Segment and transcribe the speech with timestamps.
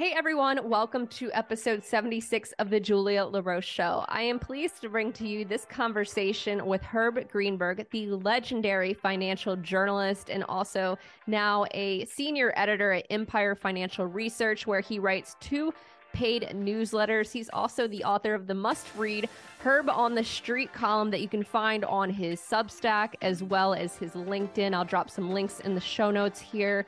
[0.00, 4.06] Hey everyone, welcome to episode 76 of the Julia LaRoche Show.
[4.08, 9.56] I am pleased to bring to you this conversation with Herb Greenberg, the legendary financial
[9.56, 15.74] journalist and also now a senior editor at Empire Financial Research, where he writes two
[16.14, 17.30] paid newsletters.
[17.30, 19.28] He's also the author of the must read
[19.62, 23.96] Herb on the Street column that you can find on his Substack as well as
[23.96, 24.74] his LinkedIn.
[24.74, 26.86] I'll drop some links in the show notes here.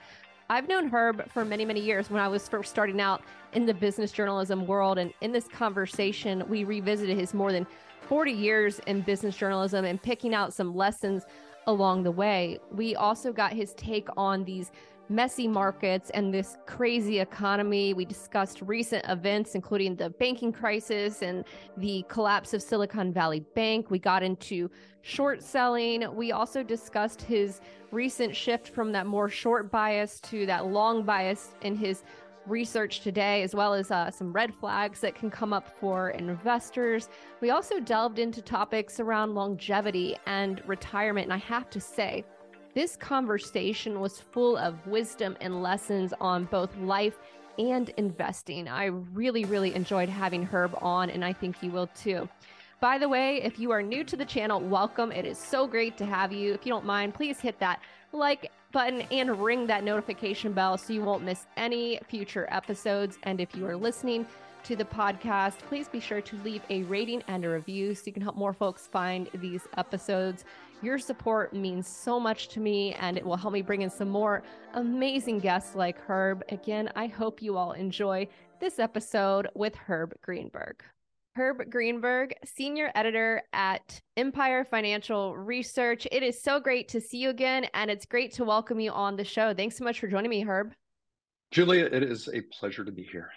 [0.53, 3.23] I've known Herb for many, many years when I was first starting out
[3.55, 4.99] in the business journalism world.
[4.99, 7.67] And in this conversation, we revisited his more than
[8.03, 11.25] 40 years in business journalism and picking out some lessons
[11.67, 12.59] along the way.
[12.71, 14.73] We also got his take on these
[15.15, 17.95] messy markets and this crazy economy.
[17.95, 21.45] We discussed recent events, including the banking crisis and
[21.77, 23.91] the collapse of Silicon Valley Bank.
[23.91, 24.71] We got into
[25.03, 26.15] short selling.
[26.15, 31.55] We also discussed his recent shift from that more short bias to that long bias
[31.61, 32.05] in his
[32.47, 37.09] research today, as well as uh, some red flags that can come up for investors.
[37.41, 41.27] We also delved into topics around longevity and retirement.
[41.27, 42.25] And I have to say,
[42.75, 47.19] this conversation was full of wisdom and lessons on both life
[47.59, 48.67] and investing.
[48.67, 52.29] I really, really enjoyed having Herb on, and I think you will too.
[52.81, 55.13] By the way, if you are new to the channel, welcome.
[55.13, 56.55] It is so great to have you.
[56.55, 57.81] If you don't mind, please hit that
[58.13, 63.19] like button and ring that notification bell so you won't miss any future episodes.
[63.23, 64.27] And if you are listening
[64.65, 68.13] to the podcast, please be sure to leave a rating and a review so you
[68.13, 70.45] can help more folks find these episodes.
[70.83, 74.09] Your support means so much to me and it will help me bring in some
[74.09, 74.43] more
[74.75, 76.43] amazing guests like Herb.
[76.49, 78.27] Again, I hope you all enjoy
[78.59, 80.83] this episode with Herb Greenberg.
[81.37, 86.09] Herb Greenberg, senior editor at Empire Financial Research.
[86.11, 89.17] It is so great to see you again, and it's great to welcome you on
[89.17, 89.55] the show.
[89.55, 90.75] Thanks so much for joining me, Herb.
[91.53, 93.31] Julia, it is a pleasure to be here.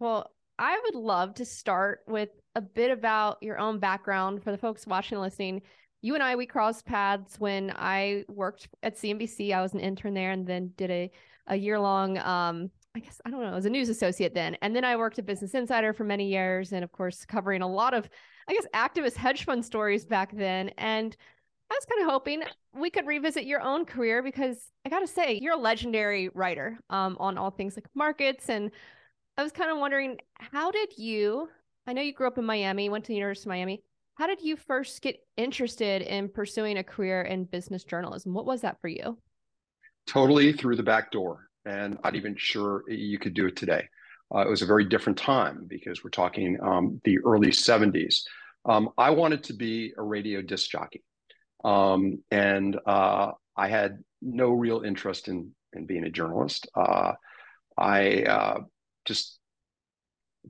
[0.00, 4.58] Well, I would love to start with a bit about your own background for the
[4.58, 5.62] folks watching and listening
[6.06, 9.52] you and I we crossed paths when I worked at CNBC.
[9.52, 11.10] I was an intern there and then did a
[11.48, 14.56] a year long um I guess I don't know, I was a news associate then.
[14.62, 17.68] And then I worked at Business Insider for many years and of course covering a
[17.68, 18.08] lot of
[18.48, 21.16] I guess activist hedge fund stories back then and
[21.68, 25.08] I was kind of hoping we could revisit your own career because I got to
[25.08, 28.70] say you're a legendary writer um, on all things like markets and
[29.36, 31.48] I was kind of wondering how did you
[31.88, 33.82] I know you grew up in Miami, went to the University of Miami.
[34.16, 38.32] How did you first get interested in pursuing a career in business journalism?
[38.32, 39.18] What was that for you?
[40.06, 41.48] Totally through the back door.
[41.66, 43.86] And I'm not even sure you could do it today.
[44.34, 48.22] Uh, it was a very different time because we're talking um, the early 70s.
[48.64, 51.04] Um, I wanted to be a radio disc jockey.
[51.62, 56.66] Um, and uh, I had no real interest in, in being a journalist.
[56.74, 57.12] Uh,
[57.76, 58.60] I uh,
[59.04, 59.38] just,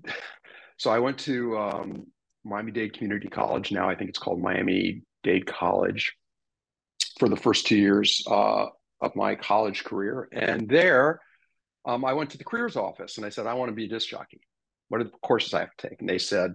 [0.79, 2.07] so I went to um,
[2.47, 3.73] Miami Dade Community College.
[3.73, 6.13] Now I think it's called Miami Dade College
[7.19, 8.67] for the first two years uh,
[9.01, 10.29] of my college career.
[10.33, 11.21] And there,
[11.85, 13.89] um, I went to the careers office and I said, I want to be a
[13.89, 14.41] disc jockey.
[14.89, 16.01] What are the courses I have to take?
[16.01, 16.55] And they said,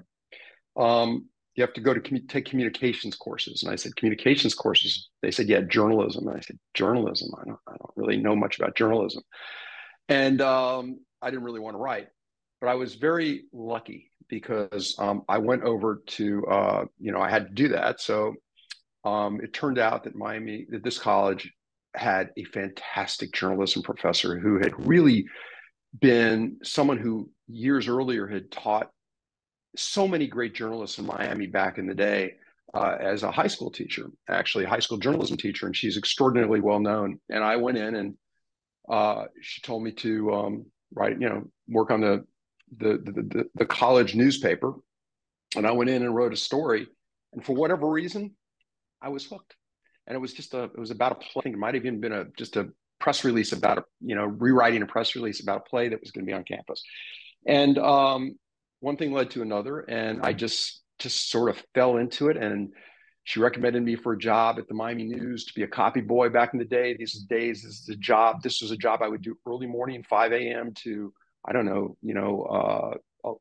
[0.77, 3.63] um, you have to go to commu- take communications courses.
[3.63, 5.09] And I said, communications courses.
[5.21, 6.27] They said, yeah, journalism.
[6.27, 7.29] And I said, journalism.
[7.37, 9.23] I don't, I don't really know much about journalism.
[10.07, 12.07] And um, I didn't really want to write,
[12.61, 17.29] but I was very lucky because um, I went over to, uh, you know, I
[17.29, 18.01] had to do that.
[18.01, 18.33] So
[19.03, 21.51] um, it turned out that Miami, that this college
[21.93, 25.27] had a fantastic journalism professor who had really
[25.99, 28.89] been someone who years earlier had taught
[29.75, 32.35] so many great journalists in Miami back in the day
[32.73, 36.61] uh, as a high school teacher, actually a high school journalism teacher, and she's extraordinarily
[36.61, 37.19] well known.
[37.29, 38.13] And I went in and
[38.89, 42.25] uh, she told me to um, write, you know, work on the
[42.77, 44.73] the, the, the college newspaper,
[45.55, 46.87] and I went in and wrote a story.
[47.33, 48.35] And for whatever reason,
[49.01, 49.55] I was hooked.
[50.07, 51.39] And it was just a, it was about a play.
[51.39, 54.15] I think it might have even been a just a press release about a, you
[54.15, 56.83] know, rewriting a press release about a play that was going to be on campus.
[57.45, 58.37] And um,
[58.79, 62.37] one thing led to another, and I just just sort of fell into it.
[62.37, 62.73] And
[63.23, 66.29] she recommended me for a job at the Miami News to be a copy boy
[66.29, 66.95] back in the day.
[66.95, 68.41] These days, this is a job.
[68.41, 70.73] This was a job I would do early morning, 5 a.m.
[70.83, 71.13] to
[71.45, 73.33] I don't know, you know, uh, uh,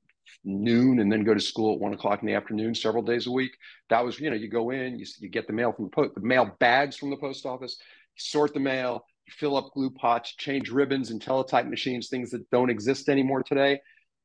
[0.44, 3.31] noon and then go to school at one o'clock in the afternoon several days a
[3.31, 3.52] week.
[3.91, 6.14] That was, you know, you go in, you, you get the mail from the post,
[6.14, 7.76] the mail bags from the post office,
[8.17, 12.70] sort the mail, fill up glue pots, change ribbons and teletype machines, things that don't
[12.70, 13.81] exist anymore today.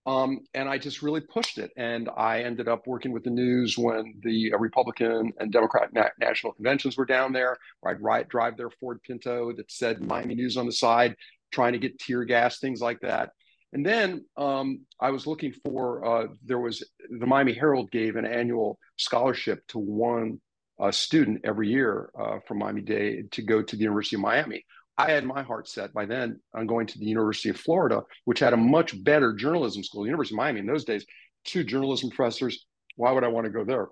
[0.08, 1.72] Um, and I just really pushed it.
[1.78, 6.10] And I ended up working with the news when the uh, Republican and Democrat na-
[6.20, 10.58] national conventions were down there, I'd ride, drive their Ford Pinto that said Miami News
[10.58, 11.16] on the side,
[11.52, 13.32] trying to get tear gas, things like that
[13.76, 18.26] And then um, I was looking for uh, there was the Miami Herald gave an
[18.26, 20.40] annual scholarship to one
[20.80, 24.64] uh, student every year uh, from Miami Dade to go to the University of Miami.
[24.98, 28.40] I had my heart set by then on going to the University of Florida, which
[28.40, 30.04] had a much better journalism school.
[30.04, 31.06] The University of Miami in those days,
[31.44, 32.66] two journalism professors.
[32.96, 33.90] Why would I want to go there?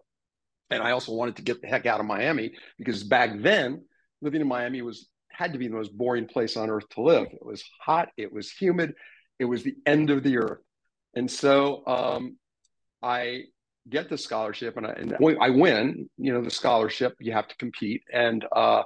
[0.69, 3.83] And I also wanted to get the heck out of Miami because back then,
[4.21, 7.27] living in Miami was had to be the most boring place on earth to live.
[7.33, 8.93] It was hot, it was humid,
[9.39, 10.61] it was the end of the earth.
[11.15, 12.37] And so um,
[13.01, 13.43] I
[13.89, 17.55] get the scholarship and I, and I win, you know, the scholarship, you have to
[17.57, 18.03] compete.
[18.11, 18.83] And, uh,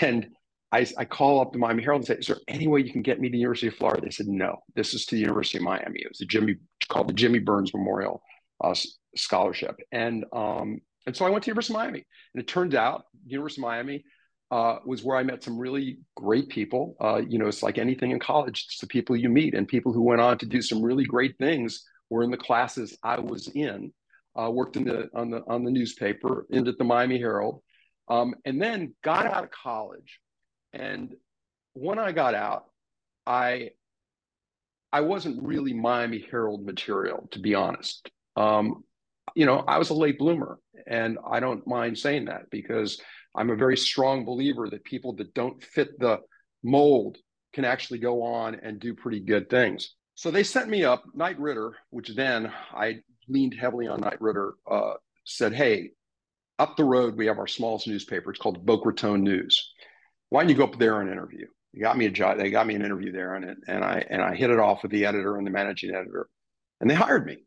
[0.00, 0.28] and
[0.72, 3.02] I, I call up the Miami Herald and say, "Is there any way you can
[3.02, 5.58] get me to the University of Florida?" They said, "No, this is to the University
[5.58, 6.56] of Miami." It was the Jimmy
[6.88, 8.20] called the Jimmy Burns Memorial
[8.60, 8.74] uh,
[9.14, 13.04] Scholarship, and um, and so I went to University of Miami, and it turned out
[13.24, 14.04] University of Miami
[14.50, 16.96] uh, was where I met some really great people.
[17.00, 19.92] Uh, you know, it's like anything in college; it's the people you meet, and people
[19.92, 23.48] who went on to do some really great things were in the classes I was
[23.48, 23.92] in.
[24.38, 27.62] Uh, worked in the on the on the newspaper, ended at the Miami Herald,
[28.08, 30.20] um, and then got out of college
[30.76, 31.14] and
[31.72, 32.64] when I got out,
[33.26, 33.70] I
[34.92, 38.08] I wasn't really Miami Herald material, to be honest.
[38.36, 38.84] Um,
[39.34, 43.00] you know, I was a late bloomer, and I don't mind saying that because
[43.36, 46.20] I'm a very strong believer that people that don't fit the
[46.62, 47.18] mold
[47.52, 49.94] can actually go on and do pretty good things.
[50.14, 51.04] So they sent me up.
[51.14, 54.94] Knight Ridder, which then I leaned heavily on Knight Ridder, uh,
[55.24, 55.90] said, "Hey,
[56.58, 58.30] up the road we have our smallest newspaper.
[58.30, 59.72] It's called Boca Raton News."
[60.28, 61.46] why don't you go up there and interview?
[61.72, 62.38] They got me a job.
[62.38, 64.92] They got me an interview there, it, and I and I hit it off with
[64.92, 66.28] the editor and the managing editor,
[66.80, 67.38] and they hired me,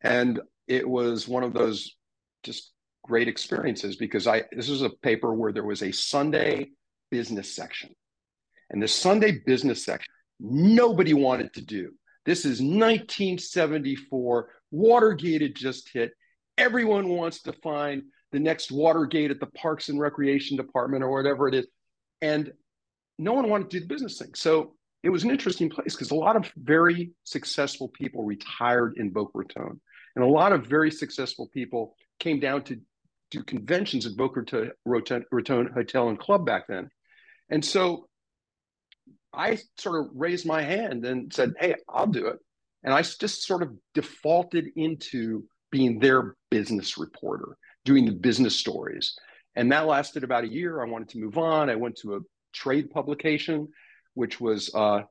[0.00, 1.94] and it was one of those
[2.42, 2.72] just
[3.06, 6.70] great experiences because I this was a paper where there was a Sunday
[7.10, 7.94] business section,
[8.70, 11.92] and the Sunday business section nobody wanted to do.
[12.24, 14.48] This is 1974.
[14.70, 16.12] Watergate had just hit.
[16.58, 21.48] Everyone wants to find the next Watergate at the Parks and Recreation Department or whatever
[21.48, 21.66] it is.
[22.20, 22.52] And
[23.18, 24.34] no one wanted to do the business thing.
[24.34, 29.10] So it was an interesting place because a lot of very successful people retired in
[29.10, 29.80] Boca Raton.
[30.16, 32.80] And a lot of very successful people came down to
[33.30, 34.42] do conventions at Boca
[34.84, 36.90] Raton, Raton Hotel and Club back then.
[37.48, 38.08] And so
[39.32, 42.38] I sort of raised my hand and said, Hey, I'll do it.
[42.82, 49.14] And I just sort of defaulted into being their business reporter, doing the business stories.
[49.56, 50.82] And that lasted about a year.
[50.82, 51.70] I wanted to move on.
[51.70, 52.20] I went to a
[52.52, 53.68] trade publication,
[54.14, 55.02] which was uh,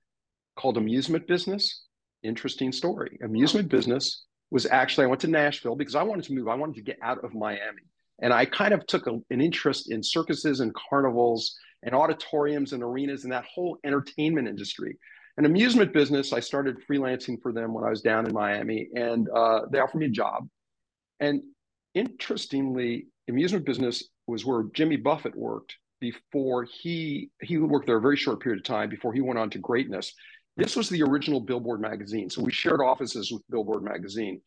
[0.56, 1.84] called Amusement Business.
[2.24, 3.20] Interesting story.
[3.24, 6.48] Amusement Business was actually, I went to Nashville because I wanted to move.
[6.48, 7.84] I wanted to get out of Miami.
[8.22, 12.82] And I kind of took a, an interest in circuses and carnivals and auditoriums and
[12.82, 14.98] arenas and that whole entertainment industry.
[15.38, 19.28] An amusement business, I started freelancing for them when I was down in Miami, and
[19.30, 20.48] uh, they offered me a job.
[21.20, 21.42] And
[21.94, 28.18] interestingly, amusement business was where Jimmy Buffett worked before he he worked there a very
[28.18, 30.14] short period of time before he went on to greatness.
[30.58, 32.30] This was the original Billboard magazine.
[32.30, 34.42] So we shared offices with Billboard magazine.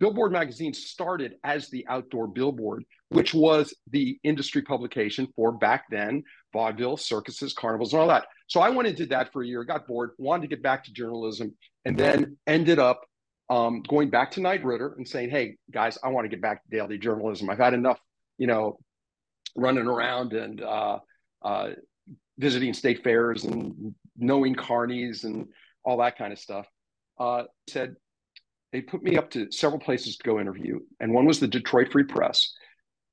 [0.00, 6.24] Billboard magazine started as the outdoor billboard, which was the industry publication for back then
[6.52, 8.26] vaudeville, circuses, carnivals, and all that.
[8.48, 10.84] So I went and did that for a year, got bored, wanted to get back
[10.84, 11.54] to journalism,
[11.84, 13.02] and then ended up
[13.50, 16.62] um, going back to Knight Ridder and saying, "Hey guys, I want to get back
[16.62, 17.50] to daily journalism.
[17.50, 17.98] I've had enough,
[18.38, 18.78] you know,
[19.56, 20.98] running around and uh,
[21.42, 21.70] uh,
[22.38, 25.48] visiting state fairs and knowing carnies and
[25.84, 26.66] all that kind of stuff.
[27.18, 27.96] Uh, said
[28.74, 31.92] they put me up to several places to go interview, and one was the Detroit
[31.92, 32.52] Free Press.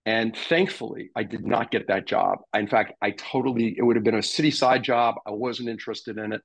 [0.07, 2.39] And thankfully, I did not get that job.
[2.55, 5.17] In fact, I totally, it would have been a city side job.
[5.27, 6.41] I wasn't interested in it.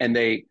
[0.00, 0.46] And they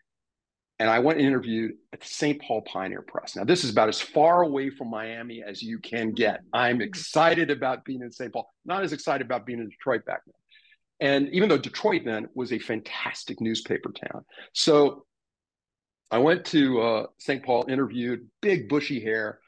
[0.79, 2.41] and I went and interviewed at the St.
[2.41, 3.35] Paul Pioneer Press.
[3.35, 6.39] Now, this is about as far away from Miami as you can get.
[6.53, 6.83] I'm mm-hmm.
[6.83, 8.31] excited about being in St.
[8.31, 11.09] Paul, not as excited about being in Detroit back then.
[11.09, 14.23] And even though Detroit then was a fantastic newspaper town.
[14.53, 15.05] So
[16.11, 17.43] I went to uh, St.
[17.43, 19.39] Paul, interviewed, big bushy hair.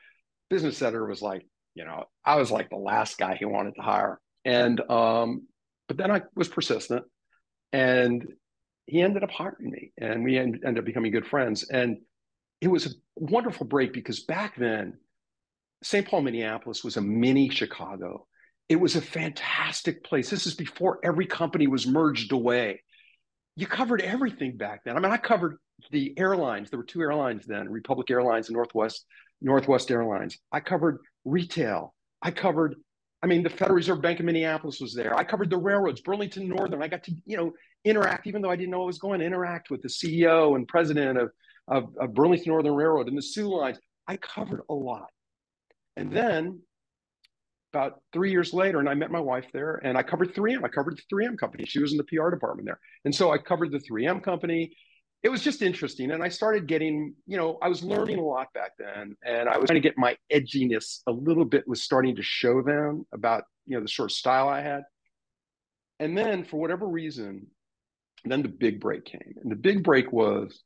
[0.49, 1.45] Business editor was like,
[1.75, 4.19] you know, I was like the last guy he wanted to hire.
[4.43, 5.47] And, um,
[5.87, 7.05] but then I was persistent
[7.71, 8.25] and
[8.85, 11.63] he ended up hiring me and we ended up becoming good friends.
[11.69, 11.97] And
[12.61, 14.97] it was a wonderful break because back then,
[15.83, 16.07] St.
[16.07, 18.25] Paul, Minneapolis was a mini Chicago.
[18.67, 20.29] It was a fantastic place.
[20.29, 22.81] This is before every company was merged away.
[23.55, 24.97] You covered everything back then.
[24.97, 25.57] I mean, I covered
[25.91, 26.69] the airlines.
[26.69, 29.05] There were two airlines then, Republic Airlines and Northwest
[29.41, 30.38] Northwest Airlines.
[30.51, 31.93] I covered retail.
[32.22, 32.75] I covered
[33.24, 35.17] I mean, the Federal Reserve Bank of Minneapolis was there.
[35.17, 36.84] I covered the railroads, Burlington Northern.
[36.84, 37.51] I got to, you know,
[37.84, 40.67] interact, even though I didn't know what was going, to interact with the CEO and
[40.67, 41.31] president of
[41.67, 43.79] of, of Burlington Northern Railroad and the Soo lines.
[44.07, 45.10] I covered a lot.
[45.98, 46.62] And then
[47.74, 50.63] about three years later, and I met my wife there, and I covered 3M.
[50.63, 51.65] I covered the 3M company.
[51.65, 52.79] She was in the PR department there.
[53.03, 54.74] And so I covered the 3M company.
[55.27, 56.12] It was just interesting.
[56.12, 59.17] And I started getting, you know, I was learning a lot back then.
[59.25, 62.62] And I was trying to get my edginess a little bit, was starting to show
[62.62, 64.84] them about, you know, the sort of style I had.
[66.00, 67.48] And then for whatever reason,
[68.24, 69.34] then the big break came.
[69.41, 70.63] And the big break was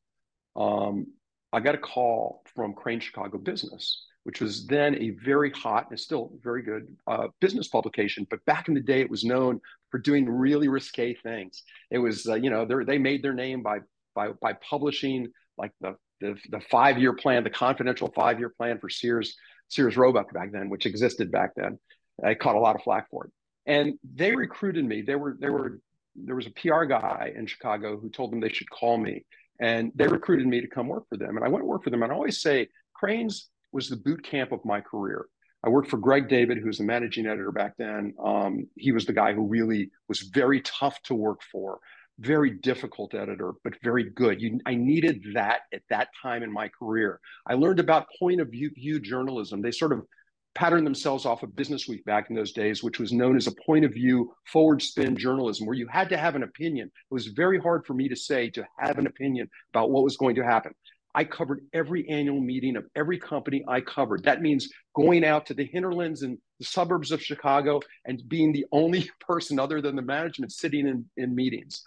[0.56, 1.08] um,
[1.51, 6.00] I got a call from Crain Chicago Business which was then a very hot and
[6.00, 8.27] still very good uh, business publication.
[8.30, 11.63] But back in the day, it was known for doing really risque things.
[11.89, 13.80] It was, uh, you know, they made their name by
[14.15, 18.80] by by publishing like the the, the five year plan, the confidential five year plan
[18.80, 19.36] for Sears
[19.70, 21.80] Sears Roebuck back then, which existed back then.
[22.24, 23.32] I caught a lot of flack for it,
[23.65, 25.01] and they recruited me.
[25.01, 25.80] They were they were
[26.15, 29.25] there was a PR guy in Chicago who told them they should call me,
[29.60, 31.38] and they recruited me to come work for them.
[31.38, 32.03] And I went to work for them.
[32.03, 35.25] And I always say Crain's was the boot camp of my career.
[35.63, 38.13] I worked for Greg David, who was the managing editor back then.
[38.24, 41.80] Um, he was the guy who really was very tough to work for,
[42.22, 44.42] very difficult editor, but very good.
[44.42, 47.20] You, I needed that at that time in my career.
[47.48, 49.62] I learned about point of view, view journalism.
[49.62, 50.06] They sort of
[50.54, 53.56] patterned themselves off of Business Week back in those days, which was known as a
[53.66, 56.88] point of view forward spin journalism, where you had to have an opinion.
[56.88, 60.18] It was very hard for me to say to have an opinion about what was
[60.18, 60.74] going to happen.
[61.13, 64.24] I covered every annual meeting of every company I covered.
[64.24, 68.66] That means going out to the hinterlands and the suburbs of Chicago and being the
[68.72, 71.84] only person other than the management sitting in, in meetings,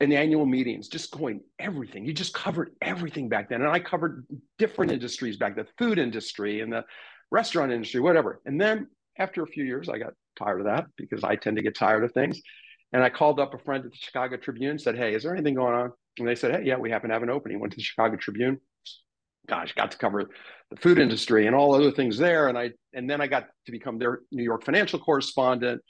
[0.00, 2.04] in the annual meetings, just going everything.
[2.04, 3.62] You just covered everything back then.
[3.62, 4.26] And I covered
[4.58, 6.84] different industries back the food industry and the
[7.30, 8.40] restaurant industry, whatever.
[8.44, 8.88] And then
[9.18, 12.04] after a few years, I got tired of that because I tend to get tired
[12.04, 12.40] of things.
[12.92, 15.32] And I called up a friend at the Chicago Tribune, and said, Hey, is there
[15.32, 15.92] anything going on?
[16.18, 17.58] And they said, Hey, yeah, we happen to have an opening.
[17.58, 18.58] Went to the Chicago Tribune.
[19.48, 20.28] Gosh, got to cover
[20.70, 22.48] the food industry and all other things there.
[22.48, 25.80] And I and then I got to become their New York financial correspondent.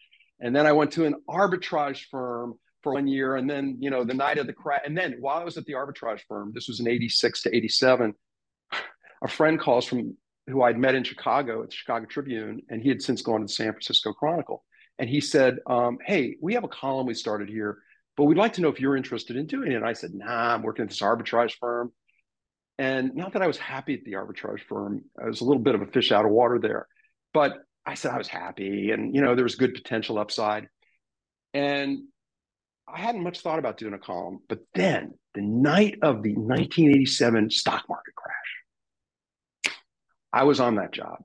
[0.40, 2.54] And then I went to an arbitrage firm
[2.86, 3.36] for one year.
[3.36, 4.82] And then, you know, the night of the crash.
[4.84, 8.14] And then while I was at the arbitrage firm, this was in 86 to 87,
[9.22, 10.16] a friend calls from
[10.46, 13.46] who I'd met in Chicago at the Chicago Tribune, and he had since gone to
[13.46, 14.64] the San Francisco Chronicle.
[14.98, 17.78] And he said, um, Hey, we have a column we started here
[18.16, 19.76] but we'd like to know if you're interested in doing it.
[19.76, 21.92] And I said, nah, I'm working at this arbitrage firm.
[22.78, 25.74] And not that I was happy at the arbitrage firm, I was a little bit
[25.74, 26.86] of a fish out of water there.
[27.32, 30.68] But I said I was happy and, you know, there was good potential upside.
[31.54, 32.04] And
[32.88, 34.40] I hadn't much thought about doing a column.
[34.48, 39.76] But then the night of the 1987 stock market crash,
[40.32, 41.18] I was on that job.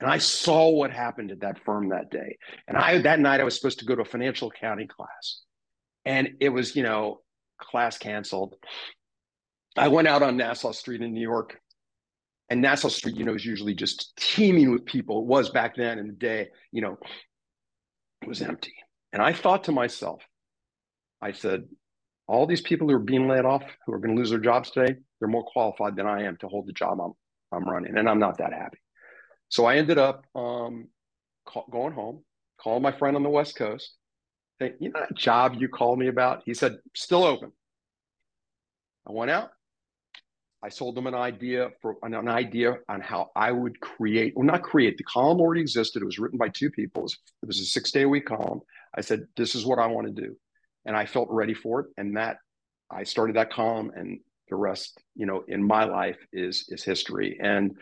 [0.00, 2.38] And I saw what happened at that firm that day.
[2.66, 5.42] And I that night I was supposed to go to a financial accounting class
[6.04, 7.20] and it was you know
[7.58, 8.54] class canceled
[9.76, 11.58] i went out on nassau street in new york
[12.48, 15.98] and nassau street you know is usually just teeming with people it was back then
[15.98, 16.96] in the day you know
[18.22, 18.74] it was empty
[19.12, 20.22] and i thought to myself
[21.22, 21.64] i said
[22.26, 24.70] all these people who are being laid off who are going to lose their jobs
[24.70, 27.12] today they're more qualified than i am to hold the job i'm,
[27.52, 28.78] I'm running and i'm not that happy
[29.48, 30.88] so i ended up um,
[31.46, 32.22] call, going home
[32.60, 33.94] calling my friend on the west coast
[34.60, 36.42] saying, you know that job you called me about?
[36.44, 37.52] He said, still open.
[39.08, 39.50] I went out.
[40.62, 44.44] I sold them an idea for an, an idea on how I would create, well,
[44.44, 44.98] not create.
[44.98, 46.02] The column already existed.
[46.02, 47.00] It was written by two people.
[47.00, 48.60] It was, it was a six day a week column.
[48.94, 50.36] I said, this is what I want to do.
[50.90, 51.86] And I felt ready for it.
[51.98, 52.38] And that
[52.90, 54.08] I started that column and
[54.48, 57.38] the rest, you know, in my life is, is history.
[57.40, 57.76] And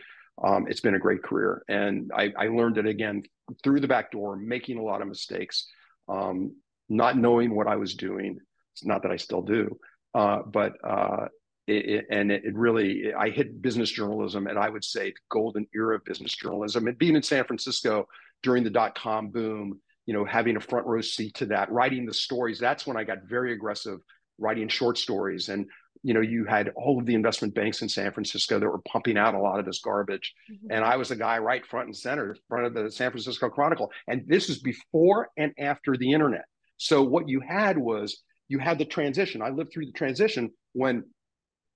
[0.47, 1.53] um, it's been a great career.
[1.69, 3.23] And I, I learned it again
[3.63, 5.67] through the back door, making a lot of mistakes.
[6.09, 6.57] Um,
[6.89, 8.39] not knowing what I was doing.
[8.73, 9.79] It's not that I still do,
[10.15, 11.27] uh, but uh,
[11.67, 15.21] it, it, and it, it, really I hit business journalism, and I would say the
[15.31, 16.87] golden era of business journalism.
[16.87, 18.09] And being in San Francisco
[18.43, 22.07] during the dot com boom, you know, having a front row seat to that, writing
[22.07, 22.59] the stories.
[22.59, 23.99] That's when I got very aggressive,
[24.39, 25.67] writing short stories and
[26.03, 29.19] you know, you had all of the investment banks in San Francisco that were pumping
[29.19, 30.33] out a lot of this garbage.
[30.51, 30.71] Mm-hmm.
[30.71, 33.91] And I was the guy right front and center, front of the San Francisco Chronicle.
[34.07, 36.45] And this is before and after the internet.
[36.77, 39.43] So what you had was you had the transition.
[39.43, 41.03] I lived through the transition when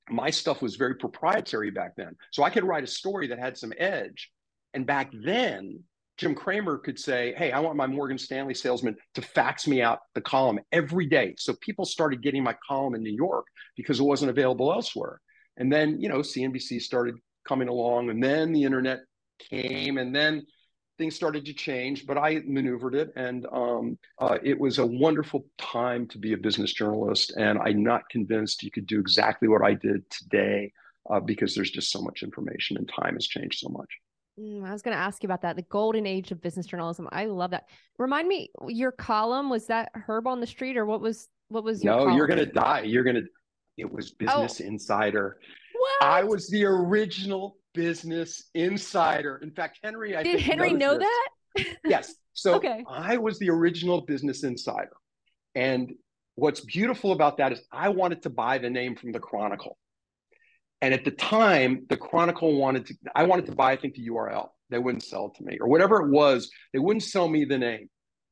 [0.09, 2.15] my stuff was very proprietary back then.
[2.31, 4.31] So I could write a story that had some edge.
[4.73, 5.81] And back then,
[6.19, 10.01] Jim Cramer could say, Hey, I want my Morgan Stanley salesman to fax me out
[10.15, 11.35] the column every day.
[11.39, 15.21] So people started getting my column in New York because it wasn't available elsewhere.
[15.57, 17.17] And then, you know, CNBC started
[17.47, 19.01] coming along, and then the internet
[19.39, 20.47] came, and then
[20.99, 25.47] things started to change, but I maneuvered it, and um, uh, it was a wonderful
[25.59, 27.33] time to be a business journalist.
[27.37, 30.73] And I'm not convinced you could do exactly what I did today
[31.11, 33.89] uh, because there's just so much information and time has changed so much.
[34.41, 35.57] Mm, I was going to ask you about that.
[35.57, 37.09] The golden age of business journalism.
[37.13, 37.69] I love that.
[37.99, 41.85] Remind me, your column was that Herb on the Street, or what was what was
[41.85, 41.95] your?
[41.95, 42.17] No, column?
[42.17, 42.83] you're going to die.
[42.83, 43.25] You're going to.
[43.77, 44.17] It was oh.
[44.19, 44.69] Business oh.
[44.69, 45.39] Insider.
[45.75, 46.09] What?
[46.09, 49.39] I was the original Business Insider.
[49.43, 51.09] In fact, Henry, I did Henry know this.
[51.57, 51.77] that?
[51.85, 52.15] yes.
[52.35, 52.83] So okay.
[52.89, 54.97] I was the original Business Insider,
[55.55, 55.93] and
[56.35, 59.77] what's beautiful about that is I wanted to buy the name from the Chronicle.
[60.83, 64.09] And at the time, the Chronicle wanted to, I wanted to buy, I think, the
[64.09, 64.49] URL.
[64.69, 66.51] They wouldn't sell it to me or whatever it was.
[66.73, 67.89] They wouldn't sell me the name.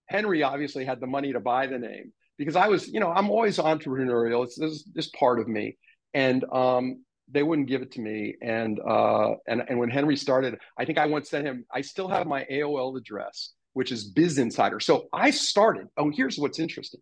[0.07, 3.31] Henry obviously had the money to buy the name because I was, you know, I'm
[3.31, 4.43] always entrepreneurial.
[4.43, 5.79] It's this, this part of me.
[6.13, 8.35] And um, they wouldn't give it to me.
[8.43, 12.09] And, uh, and, and when Henry started, I think I once sent him, I still
[12.09, 14.81] have my AOL address, which is Biz Insider.
[14.81, 17.01] So I started, oh, here's what's interesting.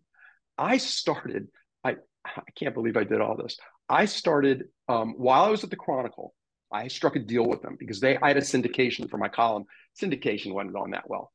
[0.59, 1.47] I started,
[1.83, 3.57] I, I can't believe I did all this.
[3.89, 6.33] I started um, while I was at the Chronicle.
[6.71, 9.65] I struck a deal with them because they I had a syndication for my column.
[9.99, 11.31] Syndication wasn't going that well,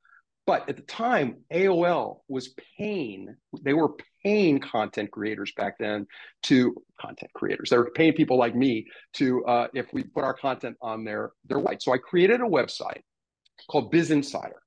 [0.46, 3.34] but at the time, AOL was paying.
[3.62, 6.06] They were paying content creators back then
[6.44, 7.70] to content creators.
[7.70, 11.32] They were paying people like me to uh, if we put our content on their
[11.46, 11.82] their site.
[11.82, 13.02] So I created a website
[13.68, 14.60] called Biz Insider.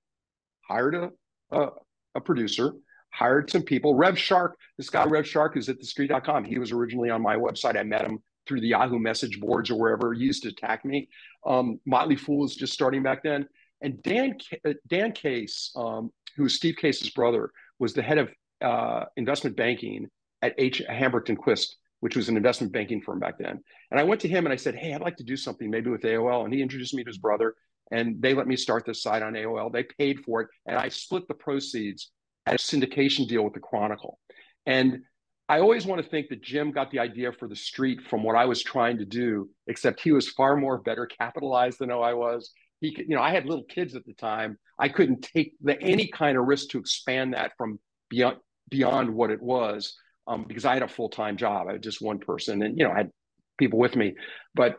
[0.67, 1.11] Hired a,
[1.51, 1.69] a,
[2.15, 2.73] a producer
[3.17, 3.95] hired some people.
[3.95, 6.43] Rev Shark, this guy Rev Shark who's at thestreet.com.
[6.43, 7.77] He was originally on my website.
[7.77, 11.09] I met him through the Yahoo message boards or wherever he used to attack me.
[11.45, 13.47] Um, Motley Fool was just starting back then.
[13.81, 18.29] And Dan uh, Dan Case, um, who was Steve Case's brother, was the head of
[18.61, 20.09] uh, investment banking
[20.43, 20.83] at H.
[20.87, 23.59] Hambrecht and Quist, which was an investment banking firm back then.
[23.89, 25.89] And I went to him and I said, "Hey, I'd like to do something maybe
[25.89, 27.55] with AOL." And he introduced me to his brother,
[27.91, 29.71] and they let me start this site on AOL.
[29.71, 32.11] They paid for it, and I split the proceeds
[32.53, 34.19] a syndication deal with the Chronicle.
[34.65, 35.01] And
[35.49, 38.35] I always want to think that Jim got the idea for the street from what
[38.35, 42.51] I was trying to do, except he was far more better capitalized than I was.
[42.81, 44.57] He could, you know, I had little kids at the time.
[44.77, 48.37] I couldn't take the, any kind of risk to expand that from beyond
[48.69, 49.95] beyond what it was
[50.27, 51.67] um, because I had a full time job.
[51.67, 53.11] I was just one person, and you know, I had
[53.57, 54.15] people with me,
[54.53, 54.75] but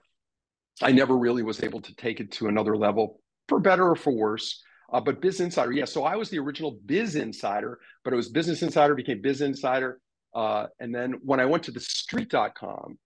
[0.82, 4.12] I never really was able to take it to another level, for better or for
[4.12, 4.62] worse.
[4.90, 5.84] Uh, but Biz Insider, yeah.
[5.84, 10.00] So I was the original Biz Insider, but it was Business Insider became Biz Insider.
[10.34, 12.98] Uh, and then when I went to the street.com,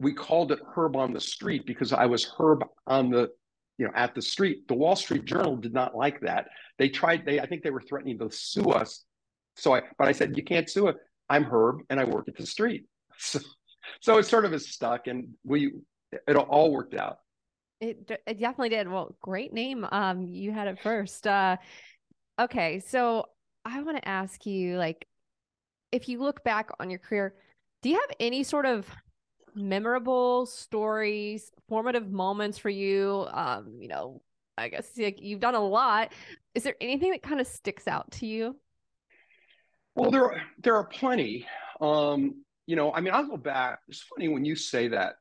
[0.00, 3.30] we called it Herb on the Street because I was Herb on the,
[3.78, 4.66] you know, at the street.
[4.66, 6.48] The Wall Street Journal did not like that.
[6.78, 9.04] They tried, they I think they were threatening to sue us.
[9.56, 10.96] So I, but I said, you can't sue it.
[11.28, 12.86] I'm Herb and I work at the street.
[13.16, 13.38] So,
[14.00, 15.70] so it sort of is stuck and we,
[16.10, 17.18] it all worked out.
[17.88, 18.88] It, it definitely did.
[18.88, 19.86] Well, great name.
[19.90, 21.26] Um, you had it first.
[21.26, 21.56] Uh,
[22.40, 23.26] okay, so
[23.64, 25.06] I want to ask you, like,
[25.92, 27.34] if you look back on your career,
[27.82, 28.86] do you have any sort of
[29.54, 33.26] memorable stories, formative moments for you?
[33.30, 34.22] Um, you know,
[34.56, 36.12] I guess like you've done a lot.
[36.54, 38.56] Is there anything that kind of sticks out to you?
[39.94, 41.46] Well, there are, there are plenty.
[41.80, 43.80] Um, you know, I mean, I'll go back.
[43.88, 45.16] It's funny when you say that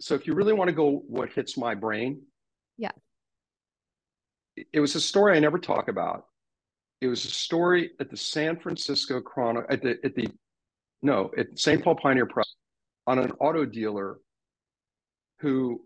[0.00, 2.22] so if you really want to go what hits my brain
[2.76, 2.90] yeah.
[4.72, 6.24] it was a story i never talk about.
[7.00, 10.28] It was a story at the san francisco chronicle at the at the
[11.02, 12.54] no at st paul pioneer press
[13.06, 14.18] on an auto dealer
[15.40, 15.80] who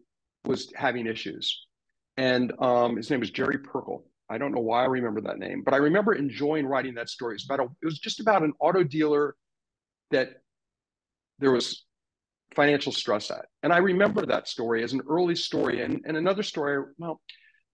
[0.44, 1.66] was having issues.
[2.16, 5.62] And um, his name was jerry perkel i don't know why i remember that name
[5.64, 7.34] but i remember enjoying writing that story.
[7.34, 9.36] It's about a, it was just about an auto dealer
[10.10, 10.42] that
[11.38, 11.84] there was
[12.54, 13.46] financial stress at.
[13.62, 15.82] And I remember that story as an early story.
[15.82, 17.20] And, and another story, well,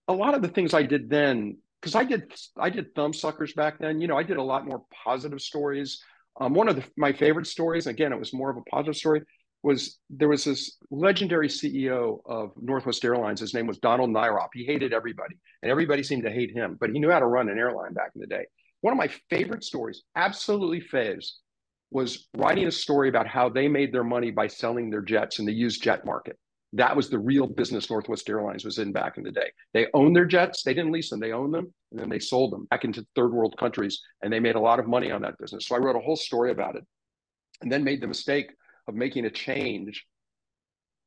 [0.07, 3.79] a lot of the things I did then, because I did I did thumbsuckers back
[3.79, 6.01] then, you know, I did a lot more positive stories.
[6.39, 9.21] Um, one of the, my favorite stories, again, it was more of a positive story,
[9.61, 13.41] was there was this legendary CEO of Northwest Airlines.
[13.41, 14.49] His name was Donald Nyrop.
[14.53, 17.49] He hated everybody, and everybody seemed to hate him, but he knew how to run
[17.49, 18.45] an airline back in the day.
[18.81, 21.31] One of my favorite stories, absolutely faves,
[21.91, 25.45] was writing a story about how they made their money by selling their jets in
[25.45, 26.37] the used jet market.
[26.73, 29.51] That was the real business Northwest Airlines was in back in the day.
[29.73, 32.51] They owned their jets, they didn't lease them, they owned them, and then they sold
[32.51, 35.39] them back into third world countries, and they made a lot of money on that
[35.39, 35.65] business.
[35.65, 36.85] So I wrote a whole story about it,
[37.61, 38.51] and then made the mistake
[38.87, 40.05] of making a change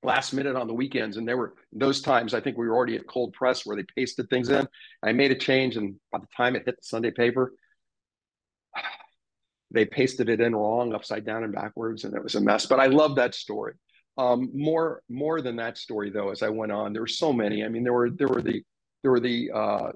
[0.03, 1.17] last minute on the weekends.
[1.17, 3.85] And there were those times I think we were already at cold press where they
[3.97, 4.67] pasted things in.
[5.05, 7.53] I made a change, and by the time it hit the Sunday paper,
[9.73, 12.67] they pasted it in wrong, upside down and backwards, and it was a mess.
[12.67, 13.75] But I love that story.
[14.19, 17.65] Um, more more than that story though, as I went on, there were so many.
[17.65, 18.63] I mean, there were there were the
[19.03, 19.93] there were the uh,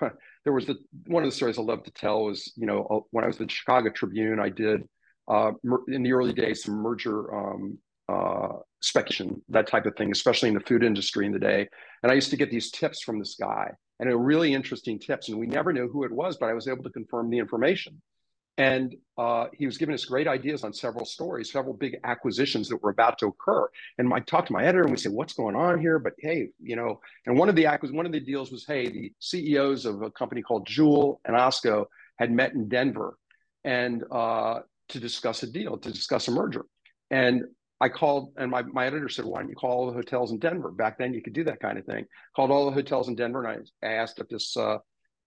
[0.44, 3.00] there was the one of the stories I love to tell was you know uh,
[3.10, 4.88] when I was the Chicago Tribune, I did
[5.28, 5.52] uh,
[5.88, 7.78] in the early days some merger um,
[8.08, 11.68] uh, speculation, that type of thing, especially in the food industry in the day.
[12.02, 14.98] And I used to get these tips from this guy, and they were really interesting
[14.98, 15.28] tips.
[15.28, 18.00] And we never knew who it was, but I was able to confirm the information.
[18.60, 22.76] And uh, he was giving us great ideas on several stories, several big acquisitions that
[22.82, 23.66] were about to occur.
[23.96, 26.50] And I talked to my editor, and we said, "What's going on here?" But hey,
[26.62, 30.02] you know, and one of the one of the deals was, hey, the CEOs of
[30.02, 31.86] a company called Jewel and Osco
[32.18, 33.16] had met in Denver,
[33.64, 36.66] and uh, to discuss a deal, to discuss a merger.
[37.10, 37.44] And
[37.80, 40.38] I called, and my, my editor said, Why don't you call all the hotels in
[40.38, 40.70] Denver?
[40.70, 42.04] Back then, you could do that kind of thing.
[42.36, 44.76] Called all the hotels in Denver, and I, I asked if this uh,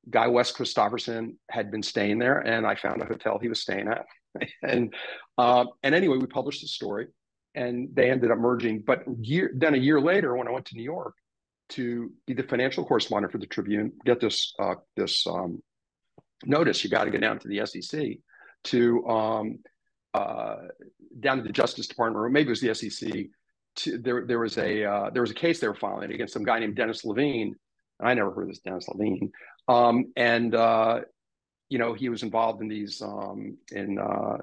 [0.09, 3.87] guy, Wes Christopherson, had been staying there, and I found a hotel he was staying
[3.87, 4.05] at.
[4.63, 4.93] and
[5.37, 7.07] uh, and anyway, we published the story,
[7.55, 8.79] and they ended up merging.
[8.79, 11.15] But year, then a year later, when I went to New York
[11.69, 15.61] to be the financial correspondent for the Tribune, get this uh, this um,
[16.45, 18.17] notice, you got to get down to the SEC
[18.65, 19.59] to um,
[20.13, 20.57] uh,
[21.19, 23.25] down to the Justice Department, or maybe it was the SEC.
[23.77, 26.43] To, there, there was a uh, there was a case they were filing against some
[26.43, 27.55] guy named Dennis Levine.
[27.99, 29.31] I never heard of this Dennis Levine,
[29.67, 31.01] um, and uh,
[31.69, 34.37] you know he was involved in these um, in uh,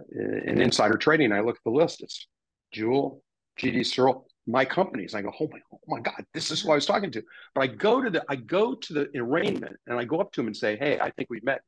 [0.46, 1.33] in insider trading.
[1.33, 2.02] I look at the list.
[2.02, 2.26] It's
[2.72, 3.22] Jewel,
[3.59, 5.14] GD Searle, my companies.
[5.14, 7.22] I go, oh my, oh my God, this is who I was talking to.
[7.54, 10.40] But I go to the I go to the arraignment and I go up to
[10.40, 11.61] him and say, hey, I think we've met.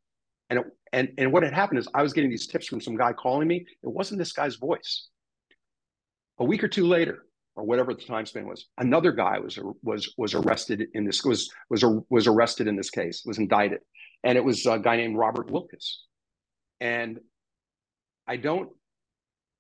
[0.51, 2.97] And, it, and, and what had happened is I was getting these tips from some
[2.97, 3.65] guy calling me.
[3.83, 5.09] It wasn't this guy's voice.
[6.39, 10.13] A week or two later, or whatever the time span was, another guy was was
[10.17, 13.81] was arrested in this was was was arrested in this case, was indicted,
[14.25, 15.97] and it was a guy named Robert Wilkis.
[16.81, 17.21] And
[18.27, 18.71] I don't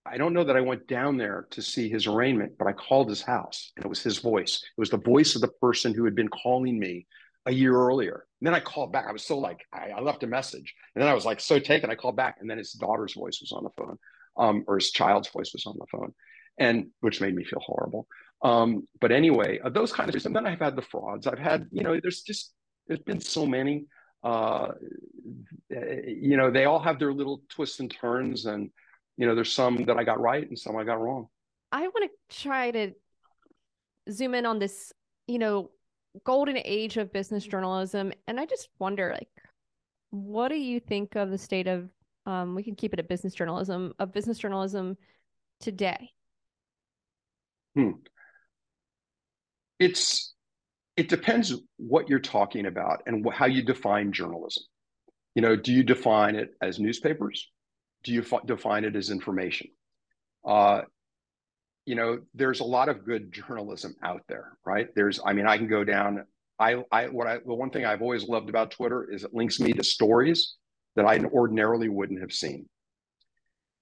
[0.04, 3.08] I don't know that I went down there to see his arraignment, but I called
[3.08, 4.62] his house, and it was his voice.
[4.62, 7.06] It was the voice of the person who had been calling me
[7.46, 8.26] a year earlier.
[8.40, 9.06] And then I called back.
[9.08, 10.74] I was so like, I, I, left a message.
[10.94, 11.90] And then I was like so taken.
[11.90, 12.36] I called back.
[12.40, 13.98] And then his daughter's voice was on the phone,
[14.36, 16.14] um, or his child's voice was on the phone,
[16.58, 18.06] and which made me feel horrible.
[18.42, 20.26] Um, but anyway, uh, those kind of things.
[20.26, 21.26] And then I've had the frauds.
[21.26, 22.52] I've had, you know, there's just,
[22.86, 23.86] there's been so many.
[24.24, 24.72] Uh,
[25.70, 28.46] you know, they all have their little twists and turns.
[28.46, 28.70] And,
[29.16, 31.28] you know, there's some that I got right and some I got wrong.
[31.70, 32.92] I want to try to
[34.10, 34.92] zoom in on this,
[35.26, 35.70] you know,
[36.24, 39.28] golden age of business journalism and i just wonder like
[40.10, 41.88] what do you think of the state of
[42.24, 44.96] um, we can keep it at business journalism of business journalism
[45.58, 46.10] today
[47.74, 47.90] hmm.
[49.78, 50.34] it's
[50.96, 54.62] it depends what you're talking about and how you define journalism
[55.34, 57.48] you know do you define it as newspapers
[58.04, 59.68] do you define it as information
[60.44, 60.82] uh,
[61.86, 64.88] you know, there's a lot of good journalism out there, right?
[64.94, 66.24] There's, I mean, I can go down.
[66.58, 69.58] I, I, what I, the one thing I've always loved about Twitter is it links
[69.58, 70.56] me to stories
[70.94, 72.68] that I ordinarily wouldn't have seen.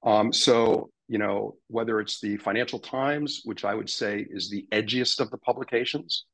[0.02, 4.64] Um, so, you know, whether it's the Financial Times, which I would say is the
[4.70, 6.26] edgiest of the publications,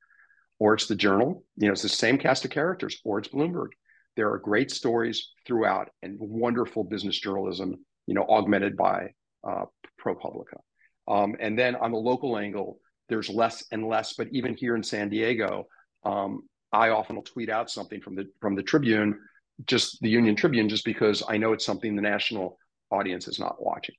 [0.58, 3.68] or it's the Journal, you know, it's the same cast of characters, or it's Bloomberg.
[4.16, 9.14] There are great stories throughout and wonderful business journalism, you know, augmented by
[9.48, 9.64] uh,
[9.98, 10.60] ProPublica.
[11.08, 14.12] Um, and then on the local angle, there's less and less.
[14.12, 15.68] But even here in San Diego,
[16.04, 19.20] um, I often will tweet out something from the from the Tribune,
[19.64, 22.58] just the Union Tribune, just because I know it's something the national
[22.90, 23.94] audience is not watching.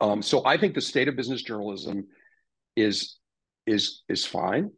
[0.00, 2.06] Um, so I think the state of business journalism
[2.76, 3.18] is
[3.66, 4.70] is is fine.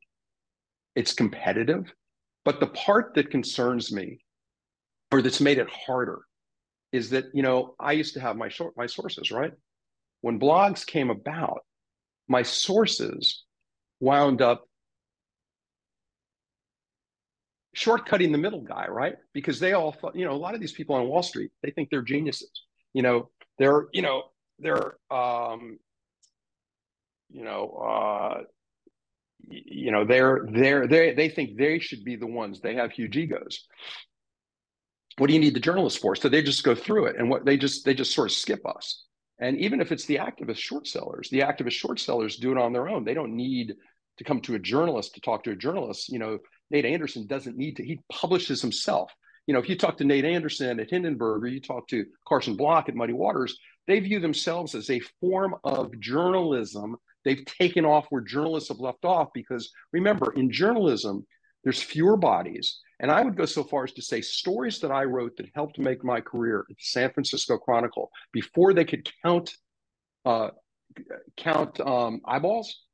[0.94, 1.92] It's competitive,
[2.44, 4.18] but the part that concerns me,
[5.10, 6.20] or that's made it harder,
[6.92, 9.52] is that you know I used to have my short my sources right
[10.24, 11.66] when blogs came about,
[12.28, 13.44] my sources
[14.00, 14.64] wound up
[17.76, 19.16] shortcutting the middle guy, right?
[19.34, 21.70] Because they all thought, you know, a lot of these people on Wall Street, they
[21.70, 22.50] think they're geniuses.
[22.94, 24.22] You know, they're, you know,
[24.58, 25.78] they're, um,
[27.30, 28.42] you know, uh,
[29.46, 32.60] you know, they're, they're, they, they think they should be the ones.
[32.60, 33.66] They have huge egos.
[35.18, 36.16] What do you need the journalists for?
[36.16, 38.66] So they just go through it, and what they just they just sort of skip
[38.66, 39.04] us.
[39.38, 42.72] And even if it's the activist short sellers, the activist short sellers do it on
[42.72, 43.04] their own.
[43.04, 43.74] They don't need
[44.18, 46.08] to come to a journalist to talk to a journalist.
[46.08, 46.38] You know,
[46.70, 49.12] Nate Anderson doesn't need to, he publishes himself.
[49.46, 52.56] You know, if you talk to Nate Anderson at Hindenburg or you talk to Carson
[52.56, 56.96] Block at Muddy Waters, they view themselves as a form of journalism.
[57.24, 61.26] They've taken off where journalists have left off because remember, in journalism,
[61.64, 62.80] there's fewer bodies.
[63.00, 65.78] And I would go so far as to say stories that I wrote that helped
[65.78, 69.54] make my career at the San Francisco Chronicle before they could count
[70.24, 70.50] uh,
[71.36, 72.84] count um, eyeballs.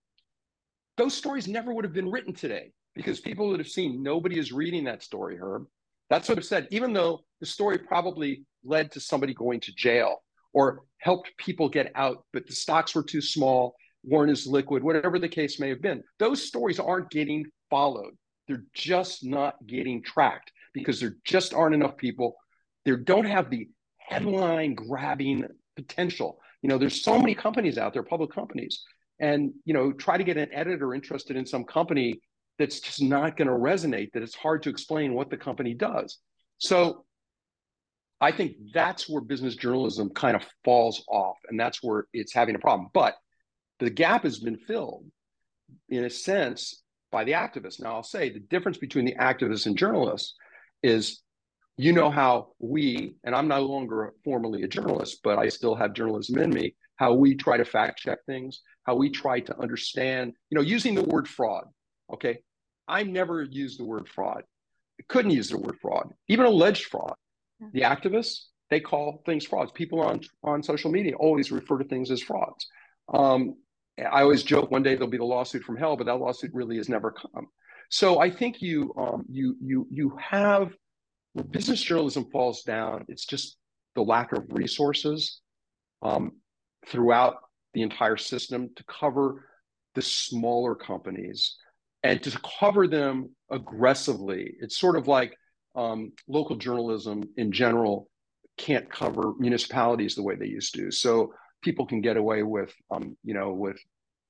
[0.97, 4.53] Those stories never would have been written today because people would have seen nobody is
[4.53, 5.67] reading that story, Herb.
[6.09, 6.67] That's what I've said.
[6.71, 11.93] Even though the story probably led to somebody going to jail or helped people get
[11.95, 15.83] out, but the stocks were too small, Warren is liquid, whatever the case may have
[15.83, 16.03] been.
[16.19, 18.15] Those stories aren't getting followed.
[18.49, 22.37] They're just not getting tracked because there just aren't enough people.
[22.85, 26.41] They don't have the headline grabbing potential.
[26.63, 28.83] You know, there's so many companies out there, public companies,
[29.19, 32.21] and you know, try to get an editor interested in some company
[32.59, 34.13] that's just not going to resonate.
[34.13, 36.19] That it's hard to explain what the company does.
[36.59, 37.05] So,
[38.21, 42.55] I think that's where business journalism kind of falls off, and that's where it's having
[42.55, 42.89] a problem.
[42.93, 43.15] But
[43.79, 45.07] the gap has been filled,
[45.89, 47.81] in a sense, by the activists.
[47.81, 50.35] Now, I'll say the difference between the activists and journalists
[50.83, 51.23] is
[51.77, 55.95] you know how we, and I'm no longer formally a journalist, but I still have
[55.95, 60.35] journalism in me, how we try to fact check things, how we try to understand,
[60.51, 61.65] you know, using the word fraud.
[62.13, 62.41] Okay.
[62.87, 64.43] I never used the word fraud.
[65.01, 67.15] I couldn't use the word fraud, even alleged fraud.
[67.73, 69.73] The activists, they call things frauds.
[69.73, 72.67] People on, on social media always refer to things as frauds.
[73.13, 73.57] Um,
[73.99, 76.77] I always joke one day there'll be the lawsuit from hell, but that lawsuit really
[76.77, 77.49] has never come.
[77.91, 80.73] So I think you um, you you you have
[81.51, 83.57] business journalism falls down, it's just
[83.95, 85.41] the lack of resources
[86.03, 86.33] um,
[86.87, 87.37] throughout
[87.75, 89.45] the entire system to cover
[89.95, 91.57] the smaller companies
[92.03, 94.55] and to cover them aggressively.
[94.61, 95.35] It's sort of like
[95.75, 98.09] um, local journalism in general
[98.57, 100.91] can't cover municipalities the way they used to.
[100.91, 103.79] So people can get away with, um, you know, with,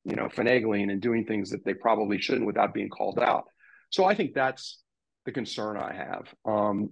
[0.05, 3.45] you know, finagling and doing things that they probably shouldn't without being called out.
[3.91, 4.81] So I think that's
[5.27, 6.27] the concern I have.
[6.45, 6.91] Um,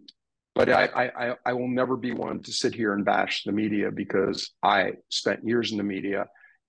[0.54, 3.92] but I, I, I will never be one to sit here and bash the media
[3.92, 6.26] because I spent years in the media,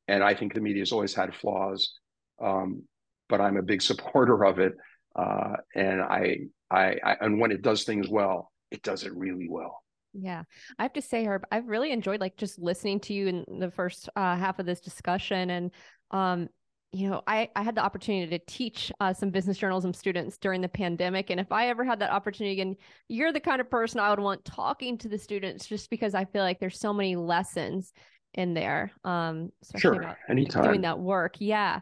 [0.08, 1.94] and I think the media has always had flaws.
[2.40, 2.84] Um,
[3.30, 4.74] but I'm a big supporter of it,
[5.16, 6.38] uh, and I,
[6.72, 9.84] I, I, and when it does things well, it does it really well.
[10.14, 10.44] Yeah,
[10.78, 13.72] I have to say, Herb, I've really enjoyed like just listening to you in the
[13.72, 15.72] first uh, half of this discussion, and
[16.12, 16.50] um,
[16.92, 20.62] you know, I, I had the opportunity to teach uh, some business journalism students during
[20.62, 21.30] the pandemic.
[21.30, 22.76] And if I ever had that opportunity again,
[23.08, 26.26] you're the kind of person I would want talking to the students just because I
[26.26, 27.94] feel like there's so many lessons
[28.34, 28.92] in there.
[29.04, 30.64] Um, sure, anytime.
[30.64, 31.36] Doing that work.
[31.38, 31.82] Yeah.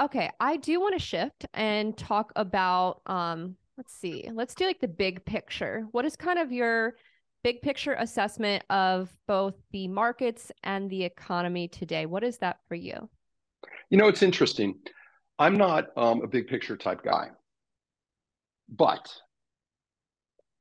[0.00, 0.30] Okay.
[0.40, 4.88] I do want to shift and talk about, um, let's see, let's do like the
[4.88, 5.86] big picture.
[5.92, 6.96] What is kind of your
[7.44, 12.04] big picture assessment of both the markets and the economy today?
[12.04, 13.08] What is that for you?
[13.88, 14.74] You know, it's interesting.
[15.38, 17.28] I'm not um, a big picture type guy,
[18.68, 19.08] but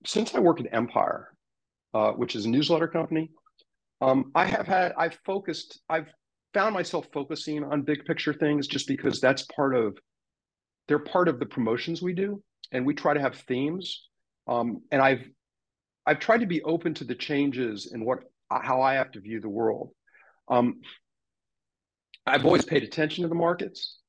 [0.05, 1.33] since I work at Empire,
[1.95, 3.31] uh, which is a newsletter company,
[3.99, 6.07] um, I have had I've focused I've
[6.53, 9.97] found myself focusing on big picture things just because that's part of
[10.87, 14.07] they're part of the promotions we do, and we try to have themes.
[14.47, 15.27] Um, and I've
[16.05, 19.41] I've tried to be open to the changes in what how I have to view
[19.41, 19.91] the world.
[20.47, 20.81] Um,
[22.25, 23.99] I've always paid attention to the markets.